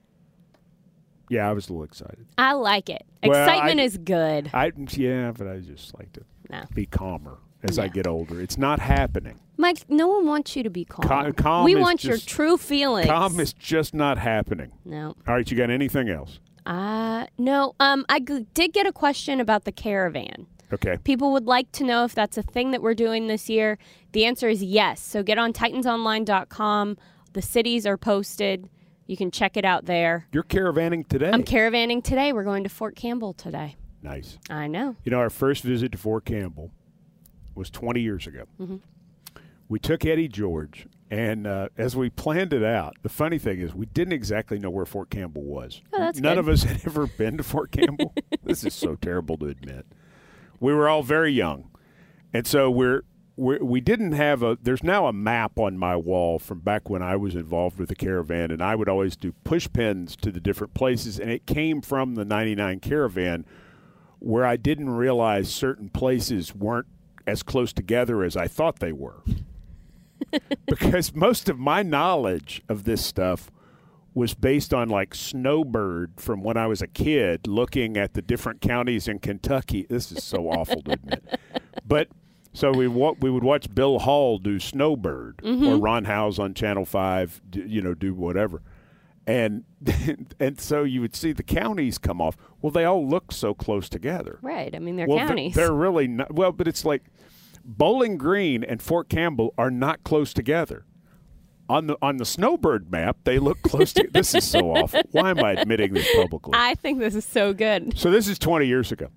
[1.28, 2.26] Yeah, I was a little excited.
[2.36, 3.04] I like it.
[3.24, 4.50] Well, Excitement I- is good.
[4.52, 6.64] I yeah, but I just like to No.
[6.74, 8.40] be calmer as I get older.
[8.40, 9.38] It's not happening.
[9.56, 11.06] Mike, no one wants you to be calm.
[11.08, 13.06] Cal- calm we want your true feelings.
[13.06, 14.72] Calm is just not happening.
[14.84, 15.14] No.
[15.28, 16.40] All right, you got anything else?
[16.66, 17.74] Uh, no.
[17.80, 20.46] Um, I g- did get a question about the caravan.
[20.72, 20.96] Okay.
[21.04, 23.78] People would like to know if that's a thing that we're doing this year.
[24.12, 25.00] The answer is yes.
[25.00, 26.96] So get on titansonline.com.
[27.34, 28.68] The cities are posted.
[29.06, 30.26] You can check it out there.
[30.32, 31.30] You're caravanning today.
[31.30, 32.32] I'm caravanning today.
[32.32, 33.76] We're going to Fort Campbell today.
[34.02, 34.38] nice.
[34.48, 34.96] I know.
[35.04, 36.70] You know, our first visit to Fort Campbell
[37.54, 38.44] was 20 years ago.
[38.60, 38.80] Mhm.
[39.68, 43.74] We took Eddie George, and uh, as we planned it out, the funny thing is
[43.74, 45.80] we didn't exactly know where Fort Campbell was.
[45.94, 46.38] Oh, None good.
[46.38, 48.12] of us had ever been to Fort Campbell.
[48.44, 49.86] this is so terrible to admit.
[50.60, 51.70] We were all very young,
[52.34, 53.02] and so we're,
[53.36, 54.58] we're we didn't have a.
[54.60, 57.96] There's now a map on my wall from back when I was involved with the
[57.96, 61.80] caravan, and I would always do push pins to the different places, and it came
[61.80, 63.46] from the '99 caravan
[64.18, 66.86] where I didn't realize certain places weren't
[67.26, 69.22] as close together as I thought they were.
[70.66, 73.50] because most of my knowledge of this stuff
[74.14, 78.60] was based on like Snowbird from when I was a kid looking at the different
[78.60, 79.86] counties in Kentucky.
[79.88, 81.24] This is so awful to admit.
[81.86, 82.08] But
[82.52, 85.82] so we wa- we would watch Bill Hall do Snowbird or Mhm.
[85.82, 88.62] Ron Howes on Channel 5, d- you know, do whatever.
[89.26, 89.64] And
[90.40, 92.36] and so you would see the counties come off.
[92.60, 94.38] Well, they all look so close together.
[94.42, 94.74] Right.
[94.74, 95.54] I mean, they're well, they're- counties.
[95.54, 96.34] They're, really not.
[96.34, 97.02] Well, but it's like
[97.64, 100.84] Bowling Green and Fort Campbell are not close together.
[101.68, 104.08] On the on the Snowbird map, they look close to.
[104.12, 105.00] This is so awful.
[105.12, 106.52] Why am I admitting this publicly?
[106.56, 107.96] I think this is so good.
[107.96, 109.08] So this is 20 years ago.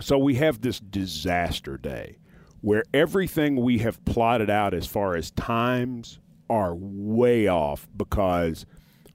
[0.00, 2.18] So we have this disaster day
[2.60, 6.18] where everything we have plotted out as far as times
[6.50, 8.66] are way off because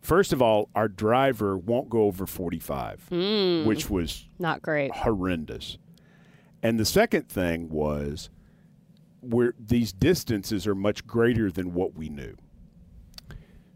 [0.02, 3.66] first of all, our driver won't go over 45, Mm.
[3.66, 4.92] which was Not great.
[4.94, 5.78] horrendous.
[6.64, 8.30] And the second thing was
[9.22, 12.36] where these distances are much greater than what we knew.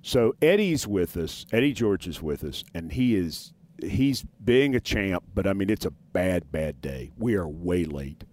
[0.02, 3.54] So Eddie's with us, Eddie George is with us, and he is
[3.84, 7.12] he's being a champ, but I mean it's a bad, bad day.
[7.18, 8.24] We are way late.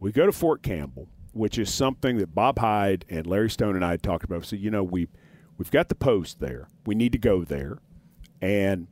[0.00, 3.84] We go to Fort Campbell, which is something that Bob Hyde and Larry Stone and
[3.84, 4.44] I had talked about.
[4.44, 5.08] So you know we
[5.58, 6.68] we've got the post there.
[6.86, 7.78] We need to go there,
[8.40, 8.86] and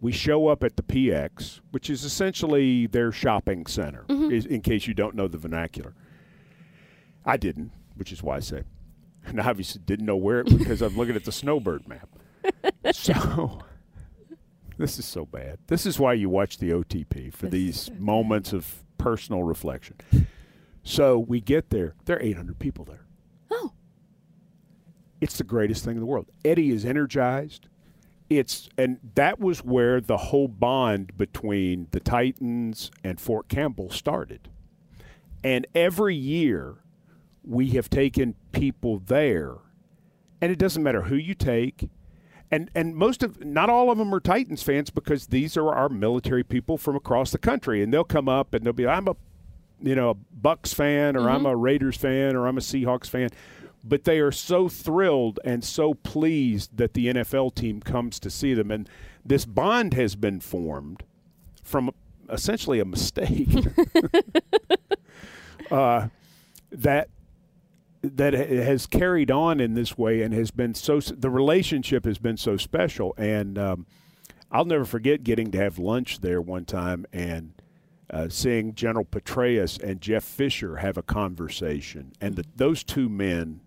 [0.00, 4.04] we show up at the PX, which is essentially their shopping center.
[4.08, 5.94] is- In case you don't know the vernacular,
[7.24, 8.62] I didn't, which is why I say,
[9.24, 12.08] and I obviously didn't know where it because I'm looking at the Snowbird map.
[12.92, 13.58] so
[14.78, 15.58] this is so bad.
[15.66, 19.96] This is why you watch the OTP for these moments of personal reflection.
[20.84, 21.94] So we get there.
[22.04, 23.04] There are 800 people there.
[23.50, 23.72] Oh.
[25.20, 26.26] It's the greatest thing in the world.
[26.44, 27.68] Eddie is energized.
[28.30, 34.50] It's and that was where the whole bond between the Titans and Fort Campbell started.
[35.42, 36.76] And every year
[37.42, 39.56] we have taken people there
[40.40, 41.88] and it doesn't matter who you take
[42.50, 45.88] and and most of not all of them are Titans fans because these are our
[45.88, 49.16] military people from across the country and they'll come up and they'll be I'm a
[49.82, 51.46] you know a Bucks fan or I'm mm-hmm.
[51.46, 53.30] a Raiders fan or I'm a Seahawks fan
[53.84, 58.54] but they are so thrilled and so pleased that the NFL team comes to see
[58.54, 58.70] them.
[58.70, 58.88] And
[59.24, 61.04] this bond has been formed
[61.62, 61.90] from
[62.30, 63.48] essentially a mistake.
[65.70, 66.08] Uh,
[66.70, 67.10] that
[68.00, 72.36] that has carried on in this way and has been so the relationship has been
[72.36, 73.14] so special.
[73.18, 73.86] And um,
[74.50, 77.52] I'll never forget getting to have lunch there one time and
[78.10, 82.12] uh, seeing General Petraeus and Jeff Fisher have a conversation.
[82.20, 83.60] And the, those two men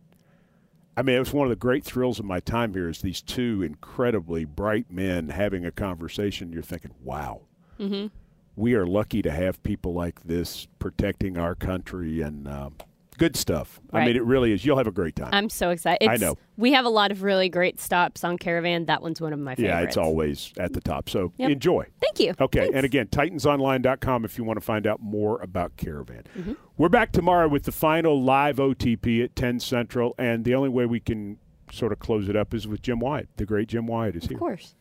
[0.97, 3.21] I mean it was one of the great thrills of my time here is these
[3.21, 7.41] two incredibly bright men having a conversation you're thinking wow
[7.79, 8.07] Mm-hmm.
[8.55, 12.75] we are lucky to have people like this protecting our country and um,
[13.21, 13.79] good stuff.
[13.93, 14.65] I mean, it really is.
[14.65, 15.29] You'll have a great time.
[15.31, 16.09] I'm so excited.
[16.09, 16.37] I know.
[16.57, 18.85] We have a lot of really great stops on Caravan.
[18.87, 19.69] That one's one of my favorites.
[19.71, 21.07] yeah, it's always at the top.
[21.09, 21.51] So Yep.
[21.51, 21.85] enjoy.
[22.01, 22.33] Thank you.
[22.39, 26.23] Okay, and again, titansonline.com if you want to find out more about Caravan.
[26.37, 26.53] Mm-hmm.
[26.77, 30.85] We're back tomorrow with the final live OTP at 10 Central, and the only way
[30.85, 31.37] we can
[31.71, 33.29] sort of close it up is with Jim Wyatt.
[33.37, 34.35] The great Jim Wyatt is here.
[34.35, 34.75] Of course.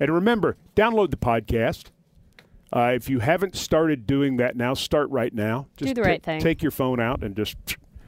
[0.00, 1.91] And remember, download the podcast.
[2.72, 5.66] Uh, if you haven't started doing that now, start right now.
[5.76, 6.40] Do Just the ta- right thing.
[6.40, 7.56] Take your phone out and just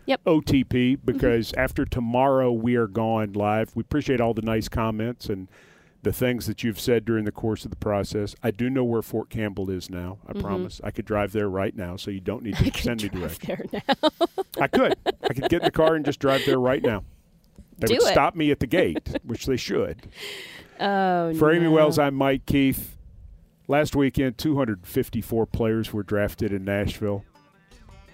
[0.07, 0.21] Yep.
[0.27, 3.75] OTP because after tomorrow we are gone live.
[3.75, 5.49] We appreciate all the nice comments and
[6.03, 8.35] the things that you've said during the course of the process.
[8.43, 10.19] I do know where Fort Campbell is now.
[10.29, 10.41] I Mhm.
[10.43, 10.81] promise.
[10.85, 13.71] I could drive there right now, so you don't need to send me directions.
[13.71, 14.09] there now.
[14.61, 14.95] I could.
[15.23, 17.05] I could get in the car and just drive there right now.
[17.79, 18.12] They Do would it.
[18.12, 20.07] stop me at the gate, which they should.
[20.81, 21.69] Oh, For Amie.
[21.69, 22.93] Wells, I'm Mike Keith.
[23.67, 27.25] Last weekend, 254 players were drafted in Nashville.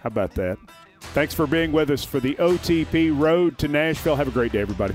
[0.00, 0.58] How about that?
[1.00, 4.14] Thanks for being with us for the OTP Road to Nashville.
[4.14, 4.94] Have a great day, everybody.